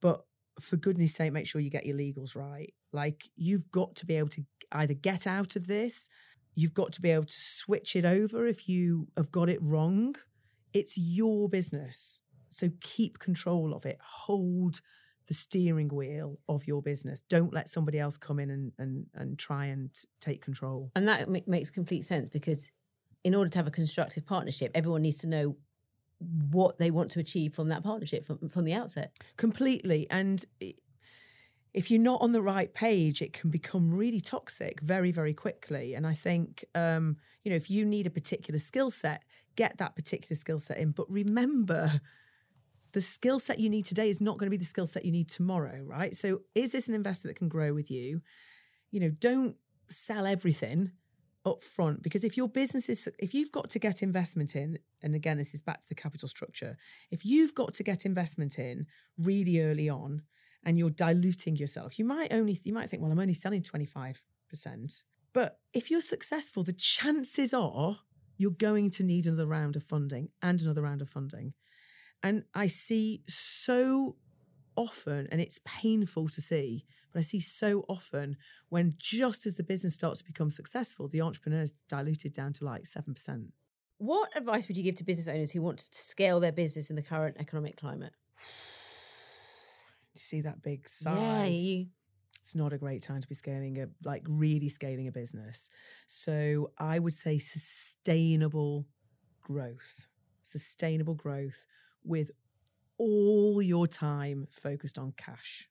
But 0.00 0.24
for 0.60 0.76
goodness 0.76 1.14
sake, 1.14 1.32
make 1.32 1.46
sure 1.46 1.60
you 1.60 1.70
get 1.70 1.86
your 1.86 1.96
legals 1.96 2.36
right. 2.36 2.72
Like 2.92 3.30
you've 3.36 3.70
got 3.70 3.96
to 3.96 4.06
be 4.06 4.16
able 4.16 4.28
to 4.30 4.44
either 4.72 4.94
get 4.94 5.26
out 5.26 5.56
of 5.56 5.66
this, 5.66 6.08
you've 6.54 6.74
got 6.74 6.92
to 6.92 7.00
be 7.00 7.10
able 7.10 7.24
to 7.24 7.40
switch 7.40 7.96
it 7.96 8.04
over 8.04 8.46
if 8.46 8.68
you 8.68 9.08
have 9.16 9.30
got 9.30 9.48
it 9.48 9.62
wrong. 9.62 10.14
It's 10.72 10.96
your 10.96 11.48
business. 11.48 12.20
So 12.50 12.70
keep 12.80 13.18
control 13.18 13.74
of 13.74 13.84
it. 13.84 13.98
Hold 14.00 14.80
the 15.26 15.34
steering 15.34 15.88
wheel 15.88 16.38
of 16.48 16.66
your 16.66 16.82
business. 16.82 17.22
Don't 17.22 17.52
let 17.52 17.68
somebody 17.68 17.98
else 17.98 18.16
come 18.16 18.38
in 18.38 18.50
and 18.50 18.72
and, 18.78 19.06
and 19.14 19.38
try 19.38 19.66
and 19.66 19.90
take 20.20 20.42
control. 20.42 20.90
And 20.94 21.08
that 21.08 21.28
makes 21.48 21.70
complete 21.70 22.04
sense 22.04 22.28
because 22.28 22.70
in 23.24 23.34
order 23.34 23.50
to 23.50 23.58
have 23.58 23.66
a 23.66 23.72
constructive 23.72 24.26
partnership, 24.26 24.70
everyone 24.74 25.02
needs 25.02 25.18
to 25.18 25.26
know 25.26 25.56
what 26.50 26.78
they 26.78 26.90
want 26.90 27.10
to 27.10 27.20
achieve 27.20 27.54
from 27.54 27.68
that 27.68 27.82
partnership 27.82 28.26
from, 28.26 28.48
from 28.48 28.64
the 28.64 28.72
outset. 28.72 29.12
Completely. 29.36 30.06
And 30.10 30.44
if 31.72 31.90
you're 31.90 32.00
not 32.00 32.20
on 32.20 32.32
the 32.32 32.42
right 32.42 32.72
page, 32.72 33.20
it 33.20 33.32
can 33.32 33.50
become 33.50 33.92
really 33.92 34.20
toxic 34.20 34.80
very, 34.80 35.10
very 35.10 35.34
quickly. 35.34 35.94
And 35.94 36.06
I 36.06 36.12
think, 36.12 36.64
um, 36.74 37.16
you 37.42 37.50
know, 37.50 37.56
if 37.56 37.68
you 37.68 37.84
need 37.84 38.06
a 38.06 38.10
particular 38.10 38.60
skill 38.60 38.90
set, 38.90 39.24
get 39.56 39.78
that 39.78 39.96
particular 39.96 40.38
skill 40.38 40.60
set 40.60 40.78
in. 40.78 40.92
But 40.92 41.10
remember, 41.10 42.00
the 42.92 43.00
skill 43.00 43.40
set 43.40 43.58
you 43.58 43.68
need 43.68 43.86
today 43.86 44.08
is 44.08 44.20
not 44.20 44.38
going 44.38 44.46
to 44.46 44.50
be 44.50 44.56
the 44.56 44.64
skill 44.64 44.86
set 44.86 45.04
you 45.04 45.10
need 45.10 45.28
tomorrow, 45.28 45.82
right? 45.82 46.14
So, 46.14 46.42
is 46.54 46.70
this 46.72 46.88
an 46.88 46.94
investor 46.94 47.28
that 47.28 47.36
can 47.36 47.48
grow 47.48 47.74
with 47.74 47.90
you? 47.90 48.20
You 48.92 49.00
know, 49.00 49.10
don't 49.10 49.56
sell 49.88 50.26
everything 50.26 50.92
up 51.44 51.62
front 51.62 52.02
because 52.02 52.24
if 52.24 52.36
your 52.36 52.48
business 52.48 52.88
is 52.88 53.08
if 53.18 53.34
you've 53.34 53.52
got 53.52 53.68
to 53.68 53.78
get 53.78 54.02
investment 54.02 54.56
in 54.56 54.78
and 55.02 55.14
again 55.14 55.36
this 55.36 55.52
is 55.52 55.60
back 55.60 55.80
to 55.80 55.88
the 55.88 55.94
capital 55.94 56.26
structure 56.26 56.76
if 57.10 57.24
you've 57.24 57.54
got 57.54 57.74
to 57.74 57.82
get 57.82 58.06
investment 58.06 58.58
in 58.58 58.86
really 59.18 59.60
early 59.60 59.88
on 59.88 60.22
and 60.64 60.78
you're 60.78 60.88
diluting 60.88 61.56
yourself 61.56 61.98
you 61.98 62.04
might 62.04 62.32
only 62.32 62.58
you 62.64 62.72
might 62.72 62.88
think 62.88 63.02
well 63.02 63.12
i'm 63.12 63.20
only 63.20 63.34
selling 63.34 63.60
25% 63.60 64.14
but 65.34 65.58
if 65.74 65.90
you're 65.90 66.00
successful 66.00 66.62
the 66.62 66.72
chances 66.72 67.52
are 67.52 67.98
you're 68.36 68.50
going 68.50 68.90
to 68.90 69.04
need 69.04 69.26
another 69.26 69.46
round 69.46 69.76
of 69.76 69.82
funding 69.82 70.28
and 70.42 70.60
another 70.60 70.82
round 70.82 71.02
of 71.02 71.08
funding. 71.08 71.52
And 72.22 72.44
i 72.54 72.66
see 72.66 73.22
so 73.28 74.16
often 74.76 75.28
and 75.30 75.40
it's 75.40 75.60
painful 75.64 76.28
to 76.28 76.40
see 76.40 76.84
but 77.14 77.20
I 77.20 77.22
see 77.22 77.40
so 77.40 77.84
often 77.88 78.36
when 78.68 78.94
just 78.98 79.46
as 79.46 79.54
the 79.54 79.62
business 79.62 79.94
starts 79.94 80.18
to 80.18 80.24
become 80.24 80.50
successful, 80.50 81.06
the 81.08 81.20
entrepreneur's 81.20 81.72
diluted 81.88 82.32
down 82.32 82.52
to 82.54 82.64
like 82.64 82.82
7%. 82.82 83.46
What 83.98 84.36
advice 84.36 84.66
would 84.66 84.76
you 84.76 84.82
give 84.82 84.96
to 84.96 85.04
business 85.04 85.28
owners 85.28 85.52
who 85.52 85.62
want 85.62 85.78
to 85.78 86.02
scale 86.02 86.40
their 86.40 86.52
business 86.52 86.90
in 86.90 86.96
the 86.96 87.02
current 87.02 87.36
economic 87.38 87.78
climate? 87.78 88.12
You 90.16 90.20
see 90.20 90.42
that 90.42 90.62
big 90.62 90.88
sigh? 90.88 91.16
Yeah, 91.16 91.44
you. 91.46 91.86
It's 92.40 92.54
not 92.54 92.72
a 92.72 92.78
great 92.78 93.02
time 93.02 93.20
to 93.20 93.26
be 93.26 93.34
scaling 93.34 93.82
a 93.82 93.88
like 94.04 94.22
really 94.28 94.68
scaling 94.68 95.08
a 95.08 95.10
business. 95.10 95.68
So 96.06 96.70
I 96.78 97.00
would 97.00 97.14
say 97.14 97.38
sustainable 97.38 98.86
growth. 99.40 100.10
Sustainable 100.44 101.16
growth 101.16 101.66
with 102.04 102.30
all 102.96 103.60
your 103.60 103.88
time 103.88 104.46
focused 104.52 105.00
on 105.00 105.14
cash 105.16 105.68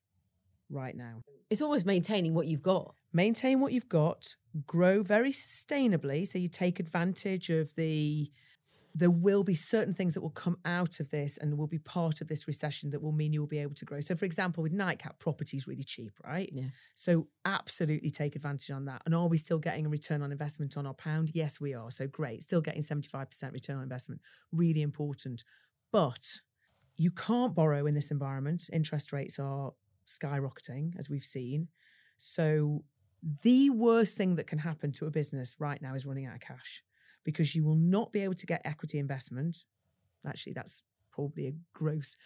right 0.69 0.95
now. 0.95 1.21
It's 1.49 1.61
almost 1.61 1.85
maintaining 1.85 2.33
what 2.33 2.47
you've 2.47 2.61
got. 2.61 2.95
Maintain 3.13 3.59
what 3.59 3.73
you've 3.73 3.89
got, 3.89 4.35
grow 4.65 5.03
very 5.03 5.31
sustainably. 5.31 6.27
So 6.27 6.39
you 6.39 6.47
take 6.47 6.79
advantage 6.79 7.49
of 7.49 7.75
the 7.75 8.31
there 8.95 9.09
will 9.09 9.43
be 9.43 9.55
certain 9.55 9.93
things 9.93 10.13
that 10.13 10.21
will 10.21 10.29
come 10.29 10.57
out 10.65 10.99
of 10.99 11.09
this 11.09 11.37
and 11.37 11.57
will 11.57 11.67
be 11.67 11.79
part 11.79 12.21
of 12.21 12.27
this 12.27 12.47
recession 12.47 12.91
that 12.91 13.01
will 13.01 13.11
mean 13.11 13.33
you 13.33 13.39
will 13.39 13.47
be 13.47 13.59
able 13.59 13.73
to 13.73 13.85
grow. 13.85 13.99
So, 13.99 14.15
for 14.15 14.25
example, 14.25 14.61
with 14.61 14.71
Nightcap, 14.71 15.17
property 15.19 15.57
is 15.57 15.67
really 15.67 15.83
cheap, 15.83 16.11
right? 16.23 16.49
Yeah. 16.53 16.67
So, 16.93 17.27
absolutely 17.43 18.11
take 18.11 18.35
advantage 18.35 18.69
on 18.69 18.85
that. 18.85 19.01
And 19.05 19.15
are 19.15 19.27
we 19.27 19.37
still 19.37 19.57
getting 19.57 19.85
a 19.85 19.89
return 19.89 20.21
on 20.21 20.31
investment 20.31 20.77
on 20.77 20.85
our 20.85 20.93
pound? 20.93 21.31
Yes, 21.33 21.59
we 21.59 21.73
are. 21.73 21.89
So, 21.89 22.07
great. 22.07 22.43
Still 22.43 22.61
getting 22.61 22.83
75% 22.83 23.51
return 23.51 23.77
on 23.77 23.83
investment. 23.83 24.21
Really 24.51 24.83
important. 24.83 25.43
But 25.91 26.41
you 26.95 27.09
can't 27.09 27.55
borrow 27.55 27.87
in 27.87 27.95
this 27.95 28.11
environment. 28.11 28.69
Interest 28.71 29.11
rates 29.11 29.39
are 29.39 29.73
skyrocketing, 30.17 30.97
as 30.97 31.09
we've 31.09 31.23
seen. 31.23 31.67
So, 32.17 32.83
the 33.43 33.69
worst 33.69 34.17
thing 34.17 34.35
that 34.35 34.47
can 34.47 34.59
happen 34.59 34.91
to 34.93 35.05
a 35.05 35.11
business 35.11 35.55
right 35.57 35.81
now 35.81 35.95
is 35.95 36.05
running 36.05 36.25
out 36.25 36.35
of 36.35 36.41
cash 36.41 36.83
because 37.23 37.55
you 37.55 37.63
will 37.63 37.77
not 37.77 38.11
be 38.11 38.19
able 38.21 38.33
to 38.35 38.45
get 38.45 38.61
equity 38.65 38.99
investment. 38.99 39.63
Actually, 40.27 40.53
that's 40.53 40.81
probably 41.11 41.47
a 41.47 41.53
gross. 41.73 42.17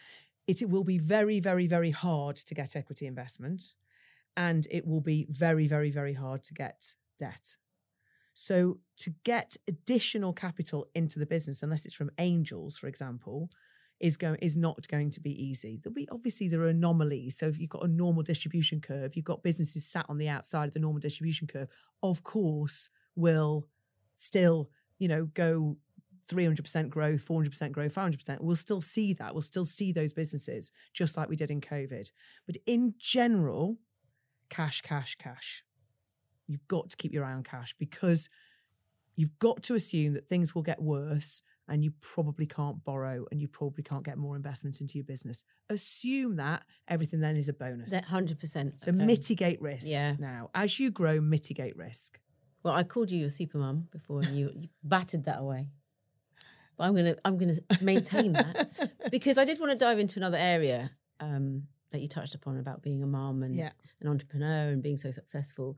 It, 0.48 0.62
it 0.62 0.70
will 0.70 0.84
be 0.84 0.98
very, 0.98 1.40
very, 1.40 1.68
very 1.68 1.92
hard 1.92 2.36
to 2.38 2.56
get 2.56 2.76
equity 2.76 3.06
investment, 3.06 3.74
and 4.36 4.68
it 4.72 4.88
will 4.88 5.02
be 5.02 5.28
very, 5.30 5.68
very, 5.68 5.92
very 5.92 6.14
hard 6.14 6.44
to 6.46 6.54
get 6.54 6.96
debt. 7.20 7.58
So, 8.34 8.80
to 8.98 9.14
get 9.24 9.58
additional 9.68 10.34
capital 10.34 10.88
into 10.94 11.20
the 11.20 11.26
business, 11.26 11.64
unless 11.64 11.86
it's 11.86 11.96
from 11.96 12.12
angels, 12.20 12.78
for 12.78 12.88
example, 12.88 13.50
is 14.00 14.18
going 14.18 14.38
is 14.42 14.56
not 14.56 14.88
going 14.88 15.10
to 15.12 15.20
be 15.20 15.32
easy. 15.44 15.80
There'll 15.82 15.94
be 15.94 16.08
obviously 16.12 16.48
there 16.48 16.62
are 16.62 16.68
anomalies. 16.68 17.38
So 17.38 17.48
if 17.48 17.60
you've 17.60 17.70
got 17.70 17.84
a 17.84 17.88
normal 17.88 18.24
distribution 18.24 18.82
curve, 18.82 19.16
you've 19.16 19.26
got 19.26 19.44
businesses 19.44 19.86
sat 19.86 20.06
on 20.10 20.18
the 20.18 20.30
outside 20.30 20.68
of 20.68 20.74
the 20.74 20.80
normal 20.80 21.00
distribution 21.00 21.48
curve, 21.48 21.70
of 22.04 22.24
course, 22.24 22.90
will 23.16 23.68
still 24.14 24.70
you 25.00 25.08
know, 25.08 25.26
go 25.26 25.78
300% 26.30 26.90
growth, 26.90 27.26
400% 27.26 27.72
growth, 27.72 27.96
500%, 27.96 28.42
we'll 28.42 28.56
still 28.56 28.82
see 28.82 29.14
that. 29.14 29.34
We'll 29.34 29.42
still 29.42 29.66
see 29.66 29.92
those 29.92 30.14
businesses 30.14 30.72
just 30.94 31.16
like 31.16 31.30
we 31.30 31.36
did 31.36 31.52
in 31.52 31.62
COVID. 31.62 32.12
But 32.46 32.58
in 32.66 32.96
general, 33.00 33.78
cash, 34.50 34.82
cash, 34.82 35.16
cash. 35.16 35.64
You've 36.48 36.68
got 36.68 36.90
to 36.90 36.98
keep 36.98 37.14
your 37.14 37.24
eye 37.26 37.34
on 37.34 37.44
cash 37.44 37.76
because 37.78 38.30
you've 39.16 39.38
got 39.40 39.64
to 39.64 39.76
assume 39.76 40.14
that 40.14 40.28
things 40.28 40.54
will 40.54 40.64
get 40.64 40.82
worse 40.82 41.42
and 41.68 41.84
you 41.84 41.92
probably 42.02 42.46
can't 42.46 42.84
borrow 42.84 43.26
and 43.32 43.42
you 43.42 43.48
probably 43.48 43.84
can't 43.84 44.04
get 44.04 44.18
more 44.18 44.36
investment 44.36 44.80
into 44.80 44.98
your 44.98 45.04
business. 45.04 45.44
Assume 45.70 46.38
that 46.38 46.64
everything 46.88 47.20
then 47.20 47.38
is 47.38 47.50
a 47.50 47.54
bonus. 47.54 47.92
That 47.92 48.06
100%. 48.06 48.80
So 48.80 48.92
okay. 48.92 49.06
mitigate 49.06 49.62
risk 49.62 49.88
yeah. 49.88 50.16
now. 50.18 50.50
As 50.56 50.80
you 50.80 50.92
grow, 50.92 51.20
mitigate 51.20 51.76
risk. 51.76 52.20
Well, 52.64 52.74
I 52.74 52.84
called 52.84 53.12
you 53.12 53.20
your 53.20 53.30
super 53.30 53.60
mum 53.60 53.88
before, 53.92 54.22
and 54.22 54.38
you, 54.38 54.52
you 54.54 54.70
battered 54.84 55.26
that 55.26 55.40
away. 55.40 55.70
But 56.78 56.86
I'm 56.86 56.96
gonna 56.96 57.16
I'm 57.24 57.38
gonna 57.38 57.56
maintain 57.82 58.34
that 58.34 58.92
because 59.12 59.38
I 59.38 59.46
did 59.46 59.60
want 59.60 59.72
to 59.72 59.78
dive 59.78 60.00
into 60.00 60.20
another 60.20 60.38
area 60.38 60.92
um, 61.20 61.64
that 61.92 62.02
you 62.02 62.08
touched 62.08 62.36
upon 62.36 62.58
about 62.58 62.82
being 62.82 63.02
a 63.02 63.08
mum 63.08 63.42
and 63.42 63.56
yeah. 63.56 63.72
an 64.02 64.08
entrepreneur 64.08 64.70
and 64.70 64.84
being 64.84 64.98
so 64.98 65.12
successful. 65.12 65.78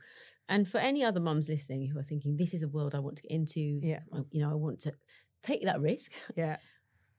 And 0.49 0.67
for 0.67 0.79
any 0.79 1.03
other 1.03 1.19
mums 1.19 1.47
listening 1.47 1.87
who 1.87 1.99
are 1.99 2.03
thinking 2.03 2.35
this 2.35 2.53
is 2.53 2.63
a 2.63 2.67
world 2.67 2.95
I 2.95 2.99
want 2.99 3.17
to 3.17 3.21
get 3.21 3.31
into, 3.31 3.59
yeah. 3.59 3.99
you 4.31 4.41
know, 4.41 4.49
I 4.49 4.55
want 4.55 4.79
to 4.81 4.93
take 5.41 5.63
that 5.63 5.81
risk. 5.81 6.11
Yeah. 6.35 6.57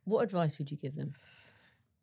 What 0.04 0.22
advice 0.22 0.58
would 0.58 0.70
you 0.70 0.76
give 0.76 0.96
them? 0.96 1.14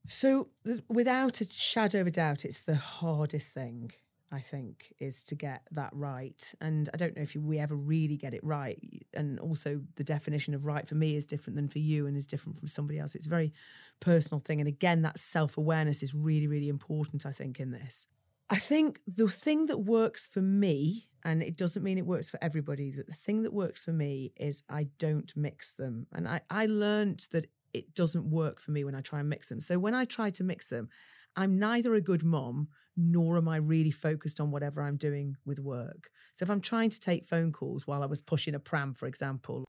So, 0.08 0.48
without 0.88 1.42
a 1.42 1.50
shadow 1.50 2.02
of 2.02 2.08
a 2.08 2.12
doubt, 2.12 2.46
it's 2.46 2.60
the 2.60 2.76
hardest 2.76 3.54
thing 3.54 3.92
I 4.32 4.42
think, 4.42 4.94
is 5.00 5.24
to 5.26 5.36
get 5.36 5.62
that 5.72 5.90
right. 5.94 6.54
And 6.60 6.90
I 6.94 6.98
don't 6.98 7.16
know 7.16 7.22
if 7.22 7.36
we 7.36 7.60
ever 7.60 7.76
really 7.76 8.18
get 8.18 8.34
it 8.34 8.44
right. 8.44 8.78
And 9.14 9.40
also, 9.40 9.82
the 9.96 10.04
definition 10.04 10.54
of 10.54 10.66
right 10.66 10.88
for 10.88 10.96
me 10.96 11.16
is 11.16 11.26
different 11.26 11.56
than 11.56 11.70
for 11.70 11.80
you 11.80 12.08
and 12.08 12.18
is 12.18 12.28
different 12.28 12.58
from 12.58 12.68
somebody 12.68 13.00
else. 13.00 13.16
It's 13.16 13.26
a 13.26 13.30
very 13.30 13.54
personal 14.00 14.40
thing. 14.40 14.60
And 14.60 14.68
again, 14.68 15.02
that 15.04 15.18
self 15.18 15.58
awareness 15.58 16.04
is 16.04 16.14
really, 16.14 16.48
really 16.48 16.68
important, 16.68 17.26
I 17.26 17.32
think, 17.32 17.60
in 17.60 17.72
this. 17.72 18.08
I 18.50 18.58
think 18.58 19.02
the 19.06 19.28
thing 19.28 19.66
that 19.66 19.80
works 19.80 20.28
for 20.28 20.42
me, 20.42 21.10
and 21.24 21.44
it 21.44 21.58
doesn't 21.58 21.84
mean 21.84 21.98
it 21.98 22.06
works 22.06 22.30
for 22.30 22.40
everybody, 22.42 22.92
that 22.92 23.08
the 23.08 23.14
thing 23.14 23.44
that 23.44 23.54
works 23.54 23.84
for 23.84 23.92
me 23.92 24.32
is 24.38 24.64
I 24.70 24.88
don't 24.98 25.32
mix 25.36 25.74
them. 25.74 26.08
And 26.14 26.28
I, 26.28 26.42
I 26.50 26.66
learned 26.66 27.28
that 27.32 27.48
it 27.74 27.94
doesn't 27.94 28.30
work 28.30 28.62
for 28.62 28.72
me 28.72 28.84
when 28.86 28.96
I 28.96 29.02
try 29.02 29.20
and 29.20 29.30
mix 29.30 29.50
them. 29.50 29.60
So 29.60 29.78
when 29.78 29.94
I 29.94 30.06
try 30.06 30.30
to 30.30 30.44
mix 30.44 30.68
them, 30.68 30.88
I'm 31.36 31.60
neither 31.60 31.94
a 31.94 32.02
good 32.02 32.24
mom 32.24 32.70
nor 32.96 33.38
am 33.38 33.48
I 33.48 33.58
really 33.58 33.92
focused 33.92 34.40
on 34.40 34.50
whatever 34.50 34.82
I'm 34.82 34.98
doing 34.98 35.36
with 35.46 35.60
work. 35.60 36.10
So 36.34 36.44
if 36.44 36.50
I'm 36.50 36.62
trying 36.62 36.90
to 36.90 37.00
take 37.00 37.26
phone 37.26 37.52
calls 37.52 37.86
while 37.86 38.02
I 38.02 38.08
was 38.08 38.22
pushing 38.22 38.56
a 38.56 38.60
pram, 38.60 38.94
for 38.94 39.08
example, 39.08 39.66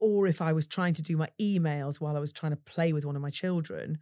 or 0.00 0.26
if 0.26 0.42
I 0.42 0.52
was 0.52 0.66
trying 0.66 0.94
to 0.94 1.02
do 1.02 1.16
my 1.16 1.28
emails 1.40 2.00
while 2.00 2.16
I 2.16 2.20
was 2.20 2.32
trying 2.32 2.52
to 2.52 2.56
play 2.56 2.92
with 2.92 3.04
one 3.04 3.14
of 3.14 3.22
my 3.22 3.30
children, 3.30 3.98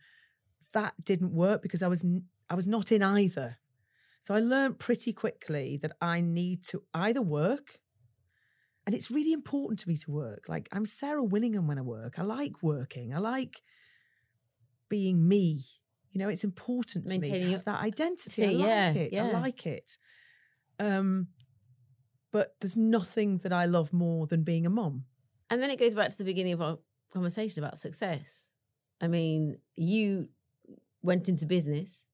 that 0.73 0.95
didn't 1.05 1.35
work 1.35 1.61
because 1.61 1.83
I 1.83 1.89
was 1.89 2.07
I 2.49 2.55
was 2.55 2.67
not 2.67 2.91
in 2.91 3.03
either. 3.03 3.59
So 4.21 4.35
I 4.35 4.41
learned 4.41 4.79
pretty 4.79 5.13
quickly 5.13 5.79
that 5.83 5.93
I 6.01 6.21
need 6.21 6.63
to 6.65 6.83
either 6.93 7.23
work 7.23 7.81
and 8.87 8.95
it's 8.95 9.11
really 9.11 9.33
important 9.33 9.79
to 9.81 9.89
me 9.89 9.97
to 9.97 10.11
work. 10.11 10.45
Like 10.49 10.69
I'm 10.73 10.87
Sarah 10.87 11.25
Willingham 11.25 11.67
when 11.67 11.79
I 11.79 11.83
work. 11.83 12.19
I 12.19 12.23
like 12.23 12.63
working. 12.63 13.15
I 13.15 13.19
like 13.19 13.63
being 14.89 15.29
me 15.29 15.61
you 16.13 16.19
know, 16.19 16.29
it's 16.29 16.45
important 16.45 17.07
to 17.07 17.11
Maintaining 17.11 17.41
me 17.41 17.47
to 17.47 17.53
have 17.53 17.65
that 17.67 17.81
identity. 17.81 18.45
I 18.45 18.51
like 18.51 18.67
yeah, 18.67 18.91
it. 18.93 19.11
Yeah. 19.13 19.29
I 19.29 19.31
like 19.31 19.67
it. 19.67 19.97
Um, 20.79 21.29
but 22.33 22.57
there's 22.61 22.77
nothing 22.77 23.39
that 23.39 23.53
I 23.53 23.67
love 23.67 23.93
more 23.93 24.27
than 24.27 24.43
being 24.43 24.67
a 24.67 24.71
mom. 24.71 25.05
And 25.51 25.63
then 25.63 25.71
it 25.71 25.79
goes 25.79 25.95
back 25.95 26.09
to 26.11 26.19
the 26.19 26.25
beginning 26.25 26.53
of 26.53 26.63
our 26.63 26.79
conversation 27.13 27.63
about 27.63 27.79
success. 27.79 28.51
I 29.01 29.09
mean, 29.09 29.59
you 29.77 30.29
went 31.03 31.29
into 31.29 31.47
business 31.47 32.05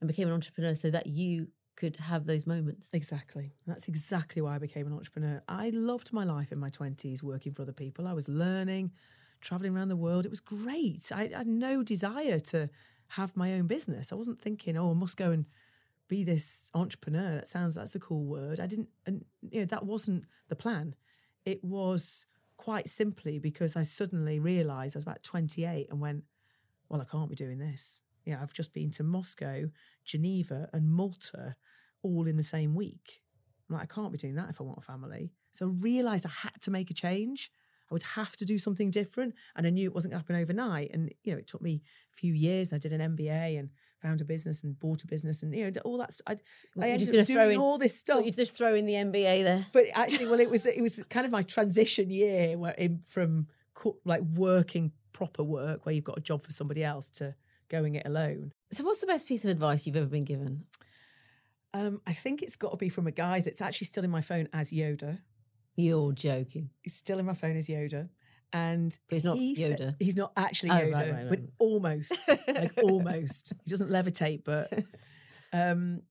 and 0.00 0.08
became 0.08 0.28
an 0.28 0.34
entrepreneur 0.34 0.74
so 0.74 0.90
that 0.90 1.06
you 1.06 1.48
could 1.76 1.96
have 1.96 2.26
those 2.26 2.46
moments. 2.46 2.88
Exactly. 2.92 3.52
That's 3.66 3.88
exactly 3.88 4.40
why 4.42 4.54
I 4.54 4.58
became 4.58 4.86
an 4.86 4.92
entrepreneur. 4.92 5.42
I 5.46 5.70
loved 5.70 6.12
my 6.12 6.24
life 6.24 6.50
in 6.50 6.58
my 6.58 6.70
20s 6.70 7.22
working 7.22 7.52
for 7.52 7.62
other 7.62 7.72
people. 7.72 8.08
I 8.08 8.14
was 8.14 8.28
learning, 8.28 8.92
traveling 9.40 9.76
around 9.76 9.88
the 9.88 9.96
world. 9.96 10.24
It 10.24 10.30
was 10.30 10.40
great. 10.40 11.10
I, 11.14 11.30
I 11.34 11.38
had 11.38 11.46
no 11.46 11.82
desire 11.82 12.40
to 12.40 12.70
have 13.08 13.36
my 13.36 13.52
own 13.52 13.66
business. 13.66 14.10
I 14.10 14.16
wasn't 14.16 14.40
thinking, 14.40 14.76
oh, 14.76 14.90
I 14.90 14.94
must 14.94 15.16
go 15.16 15.30
and 15.30 15.44
be 16.08 16.24
this 16.24 16.70
entrepreneur. 16.74 17.36
That 17.36 17.48
sounds 17.48 17.74
that's 17.74 17.94
a 17.94 18.00
cool 18.00 18.24
word. 18.24 18.58
I 18.60 18.66
didn't, 18.66 18.88
and 19.04 19.24
you 19.50 19.60
know, 19.60 19.66
that 19.66 19.84
wasn't 19.84 20.24
the 20.48 20.56
plan. 20.56 20.94
It 21.44 21.62
was 21.62 22.26
quite 22.56 22.88
simply 22.88 23.38
because 23.38 23.76
I 23.76 23.82
suddenly 23.82 24.38
realised 24.38 24.96
I 24.96 24.98
was 24.98 25.04
about 25.04 25.22
28 25.22 25.88
and 25.90 26.00
went, 26.00 26.24
well, 26.88 27.00
I 27.00 27.04
can't 27.04 27.28
be 27.28 27.36
doing 27.36 27.58
this. 27.58 28.02
Yeah, 28.26 28.38
I've 28.42 28.52
just 28.52 28.74
been 28.74 28.90
to 28.92 29.04
Moscow, 29.04 29.70
Geneva, 30.04 30.68
and 30.72 30.90
Malta 30.90 31.54
all 32.02 32.26
in 32.26 32.36
the 32.36 32.42
same 32.42 32.74
week. 32.74 33.22
I'm 33.68 33.76
like, 33.76 33.84
I 33.84 33.94
can't 33.94 34.12
be 34.12 34.18
doing 34.18 34.34
that 34.34 34.50
if 34.50 34.60
I 34.60 34.64
want 34.64 34.78
a 34.78 34.82
family. 34.82 35.32
So 35.52 35.66
I 35.66 35.70
realised 35.70 36.26
I 36.26 36.30
had 36.30 36.60
to 36.62 36.70
make 36.70 36.90
a 36.90 36.94
change. 36.94 37.50
I 37.90 37.94
would 37.94 38.02
have 38.02 38.36
to 38.36 38.44
do 38.44 38.58
something 38.58 38.90
different. 38.90 39.34
And 39.54 39.66
I 39.66 39.70
knew 39.70 39.88
it 39.88 39.94
wasn't 39.94 40.12
going 40.12 40.22
to 40.22 40.24
happen 40.24 40.42
overnight. 40.42 40.90
And, 40.92 41.12
you 41.22 41.32
know, 41.32 41.38
it 41.38 41.46
took 41.46 41.62
me 41.62 41.82
a 42.12 42.16
few 42.16 42.34
years. 42.34 42.72
I 42.72 42.78
did 42.78 42.92
an 42.92 43.16
MBA 43.16 43.58
and 43.58 43.70
found 44.02 44.20
a 44.20 44.24
business 44.24 44.64
and 44.64 44.78
bought 44.78 45.04
a 45.04 45.06
business 45.06 45.42
and, 45.42 45.54
you 45.54 45.70
know, 45.70 45.80
all 45.84 45.98
that. 45.98 46.10
I, 46.26 46.36
I 46.80 46.90
ended 46.90 47.16
up 47.16 47.26
doing 47.26 47.52
in, 47.52 47.60
all 47.60 47.78
this 47.78 47.98
stuff. 47.98 48.24
You 48.24 48.32
just 48.32 48.56
throw 48.56 48.74
in 48.74 48.86
the 48.86 48.94
MBA 48.94 49.44
there. 49.44 49.66
But 49.72 49.86
actually, 49.94 50.26
well, 50.26 50.40
it 50.40 50.50
was, 50.50 50.66
it 50.66 50.80
was 50.80 51.02
kind 51.08 51.26
of 51.26 51.32
my 51.32 51.42
transition 51.42 52.10
year 52.10 52.58
where 52.58 52.72
in, 52.72 52.98
from 53.08 53.46
like 54.04 54.22
working 54.22 54.92
proper 55.12 55.44
work 55.44 55.86
where 55.86 55.94
you've 55.94 56.04
got 56.04 56.18
a 56.18 56.22
job 56.22 56.42
for 56.42 56.50
somebody 56.50 56.82
else 56.82 57.08
to 57.08 57.34
going 57.68 57.94
it 57.94 58.06
alone. 58.06 58.52
So 58.72 58.84
what's 58.84 59.00
the 59.00 59.06
best 59.06 59.28
piece 59.28 59.44
of 59.44 59.50
advice 59.50 59.86
you've 59.86 59.96
ever 59.96 60.06
been 60.06 60.24
given? 60.24 60.64
Um, 61.74 62.00
I 62.06 62.12
think 62.12 62.42
it's 62.42 62.56
got 62.56 62.70
to 62.70 62.76
be 62.76 62.88
from 62.88 63.06
a 63.06 63.12
guy 63.12 63.40
that's 63.40 63.60
actually 63.60 63.86
still 63.86 64.04
in 64.04 64.10
my 64.10 64.20
phone 64.20 64.48
as 64.52 64.70
Yoda. 64.70 65.20
You're 65.76 66.12
joking. 66.12 66.70
He's 66.82 66.96
still 66.96 67.18
in 67.18 67.26
my 67.26 67.34
phone 67.34 67.56
as 67.56 67.68
Yoda. 67.68 68.08
And 68.52 68.96
but 69.08 69.16
he's 69.16 69.24
not 69.24 69.36
he 69.36 69.56
Yoda. 69.56 69.96
He's 69.98 70.16
not 70.16 70.32
actually 70.36 70.70
oh, 70.70 70.74
Yoda, 70.74 70.94
right, 70.94 71.12
right, 71.12 71.28
but 71.28 71.38
right. 71.40 71.50
almost, 71.58 72.14
like 72.48 72.72
almost. 72.82 73.52
He 73.64 73.70
doesn't 73.70 73.90
levitate, 73.90 74.44
but. 74.44 74.72
Um, 75.52 76.02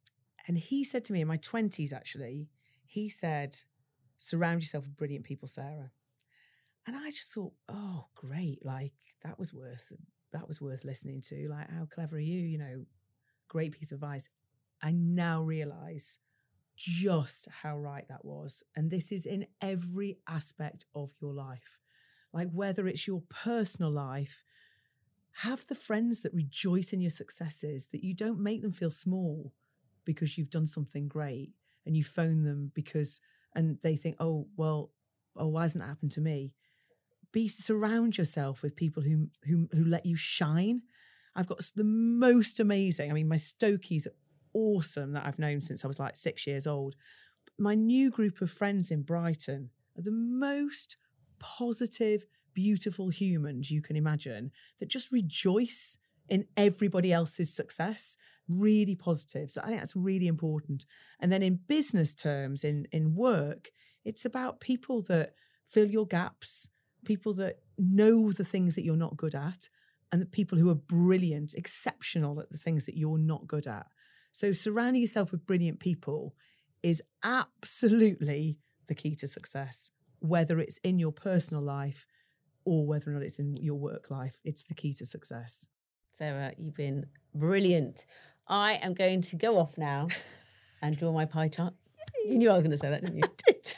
and 0.48 0.58
he 0.58 0.84
said 0.84 1.06
to 1.06 1.13
me 1.13 1.22
in 1.22 1.28
my 1.28 1.38
20s, 1.38 1.94
actually, 1.94 2.50
he 2.86 3.10
said, 3.10 3.58
surround 4.18 4.62
yourself 4.62 4.86
with 4.86 4.98
brilliant 4.98 5.26
people, 5.26 5.48
Sarah. 5.48 5.91
And 6.88 6.96
I 6.96 7.10
just 7.10 7.34
thought, 7.34 7.54
oh, 7.68 8.06
great. 8.15 8.63
Like, 8.63 8.94
that 9.24 9.39
was 9.39 9.54
worth, 9.54 9.91
that 10.34 10.48
was 10.48 10.62
worth 10.62 10.84
listening 10.84 11.22
to. 11.22 11.48
Like, 11.50 11.70
how 11.72 11.86
clever 11.86 12.18
are 12.18 12.20
you? 12.20 12.40
You 12.40 12.58
know, 12.58 12.86
great 13.48 13.72
piece 13.72 13.92
of 13.92 13.98
advice. 13.98 14.30
I 14.82 14.92
now 14.92 15.42
realize 15.42 16.20
just 16.76 17.48
how 17.62 17.78
right 17.78 18.08
that 18.10 18.26
was. 18.26 18.64
And 18.76 18.92
this 18.92 19.12
is 19.12 19.26
in 19.26 19.48
every 19.62 20.18
aspect 20.28 20.86
of 20.94 21.14
your 21.22 21.34
life. 21.34 21.80
Like 22.34 22.50
whether 22.52 22.88
it's 22.88 23.08
your 23.08 23.24
personal 23.30 23.92
life, 23.92 24.44
have 25.40 25.66
the 25.68 25.76
friends 25.76 26.22
that 26.22 26.34
rejoice 26.34 26.94
in 26.94 27.02
your 27.02 27.12
successes, 27.12 27.88
that 27.88 28.04
you 28.04 28.14
don't 28.14 28.40
make 28.40 28.62
them 28.62 28.72
feel 28.72 28.92
small 28.92 29.54
because 30.06 30.38
you've 30.38 30.50
done 30.50 30.68
something 30.68 31.08
great 31.08 31.52
and 31.86 31.96
you 31.96 32.04
phone 32.04 32.44
them 32.44 32.72
because, 32.74 33.22
and 33.56 33.78
they 33.82 33.96
think, 33.96 34.16
oh, 34.20 34.48
well, 34.58 34.92
oh, 35.38 35.48
why 35.48 35.64
hasn't 35.64 35.82
that 35.82 35.90
happened 35.90 36.12
to 36.12 36.22
me? 36.22 36.54
Be 37.36 37.50
surround 37.50 38.17
yourself 38.17 38.63
with 38.63 38.78
people 38.78 39.04
who 39.04 39.28
who 39.43 39.67
who 39.74 39.84
let 39.84 40.06
you 40.06 40.15
shine. 40.15 40.84
I've 41.36 41.48
got 41.48 41.60
the 41.76 41.84
most 41.84 42.62
amazing. 42.62 43.12
I 43.12 43.13
mean, 43.13 43.28
my 43.28 43.36
Stokies 43.36 44.08
are 44.08 44.15
awesome 44.54 45.12
that 45.12 45.26
I've 45.26 45.38
known 45.38 45.60
since 45.60 45.84
I 45.84 45.89
was 45.89 46.00
like 46.00 46.15
six 46.15 46.48
years 46.48 46.65
old. 46.65 46.95
My 47.60 47.76
new 47.76 48.10
group 48.10 48.39
of 48.39 48.50
friends 48.50 48.89
in 48.89 49.02
Brighton 49.02 49.69
are 49.98 50.02
the 50.02 50.12
most 50.12 50.95
positive, 51.38 52.24
beautiful 52.54 53.10
humans 53.10 53.69
you 53.69 53.82
can 53.82 53.98
imagine 53.98 54.52
that 54.80 54.88
just 54.88 55.12
rejoice 55.12 55.98
in 56.30 56.45
everybody 56.56 57.12
else's 57.12 57.54
success 57.54 58.15
really 58.48 58.95
positive 58.95 59.52
so 59.52 59.62
i 59.62 59.67
think 59.67 59.80
that's 59.80 59.95
really 59.95 60.28
important 60.28 60.86
and 61.19 61.32
then 61.32 61.43
in 61.43 61.60
business 61.67 62.13
terms 62.13 62.63
in 62.63 62.88
in 62.91 63.15
work 63.15 63.69
it's 64.04 64.26
about 64.26 64.60
people 64.60 65.02
that 65.02 65.34
fill 65.65 65.88
your 65.88 66.08
gaps 66.08 66.67
people 67.06 67.34
that 67.34 67.60
know 67.78 68.32
the 68.32 68.46
things 68.46 68.76
that 68.76 68.84
you're 68.84 68.96
not 68.96 69.18
good 69.18 69.36
at 69.36 69.70
and 70.12 70.22
the 70.22 70.26
people 70.26 70.58
who 70.58 70.70
are 70.70 70.76
brilliant 70.76 71.54
exceptional 71.54 72.39
at 72.39 72.50
the 72.50 72.58
things 72.58 72.86
that 72.86 72.98
you're 72.98 73.18
not 73.18 73.48
good 73.48 73.68
at 73.68 73.88
so 74.32 74.52
surrounding 74.52 75.02
yourself 75.02 75.32
with 75.32 75.46
brilliant 75.46 75.80
people 75.80 76.36
is 76.84 77.02
absolutely 77.24 78.58
the 78.88 78.96
key 78.96 79.15
to 79.15 79.28
success 79.28 79.91
whether 80.20 80.60
it's 80.60 80.78
in 80.80 81.00
your 81.00 81.12
personal 81.12 81.63
life 81.63 82.06
or 82.65 82.86
whether 82.86 83.12
or 83.12 83.13
not 83.13 83.24
it's 83.24 83.39
in 83.39 83.56
your 83.58 83.76
work 83.76 84.10
life. 84.10 84.39
It's 84.44 84.63
the 84.63 84.74
key 84.74 84.94
to 84.94 85.06
success. 85.06 85.68
Sarah, 86.18 86.54
you've 86.58 86.76
been 86.76 87.06
brilliant. 87.34 88.06
I 88.48 88.74
am 88.74 88.94
going 88.94 89.22
to 89.22 89.36
go 89.36 89.58
off 89.58 89.78
now 89.78 90.08
and 90.82 90.98
draw 90.98 91.12
my 91.12 91.26
pie 91.26 91.50
chart. 91.50 91.74
You 92.26 92.39
knew 92.39 92.50
I 92.50 92.56
was 92.56 92.63
going 92.63 92.72
to 92.72 92.78
say 92.78 92.89
that, 92.89 93.04
didn't 93.04 93.18
you? 93.18 93.24
I 93.48 93.52
did. 93.52 93.72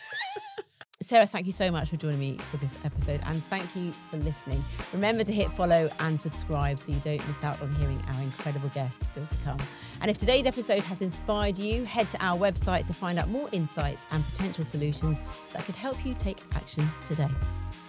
Sarah, 1.07 1.25
thank 1.25 1.45
you 1.45 1.53
so 1.53 1.71
much 1.71 1.89
for 1.89 1.95
joining 1.95 2.19
me 2.19 2.37
for 2.51 2.57
this 2.57 2.77
episode 2.83 3.21
and 3.27 3.41
thank 3.45 3.73
you 3.77 3.93
for 4.11 4.17
listening. 4.17 4.65
Remember 4.91 5.23
to 5.23 5.31
hit 5.31 5.49
follow 5.53 5.89
and 6.01 6.19
subscribe 6.19 6.77
so 6.77 6.91
you 6.91 6.99
don't 6.99 7.25
miss 7.29 7.45
out 7.45 7.61
on 7.61 7.73
hearing 7.75 8.01
our 8.13 8.21
incredible 8.21 8.67
guests 8.73 9.05
still 9.05 9.25
to 9.25 9.35
come. 9.45 9.57
And 10.01 10.11
if 10.11 10.17
today's 10.17 10.45
episode 10.45 10.83
has 10.83 11.01
inspired 11.01 11.57
you, 11.57 11.85
head 11.85 12.09
to 12.09 12.21
our 12.21 12.37
website 12.37 12.87
to 12.87 12.93
find 12.93 13.17
out 13.19 13.29
more 13.29 13.47
insights 13.53 14.05
and 14.11 14.21
potential 14.25 14.65
solutions 14.65 15.21
that 15.53 15.63
could 15.63 15.75
help 15.75 16.05
you 16.05 16.13
take 16.13 16.39
action 16.55 16.85
today. 17.05 17.29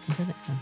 Until 0.06 0.26
next 0.26 0.44
time. 0.44 0.60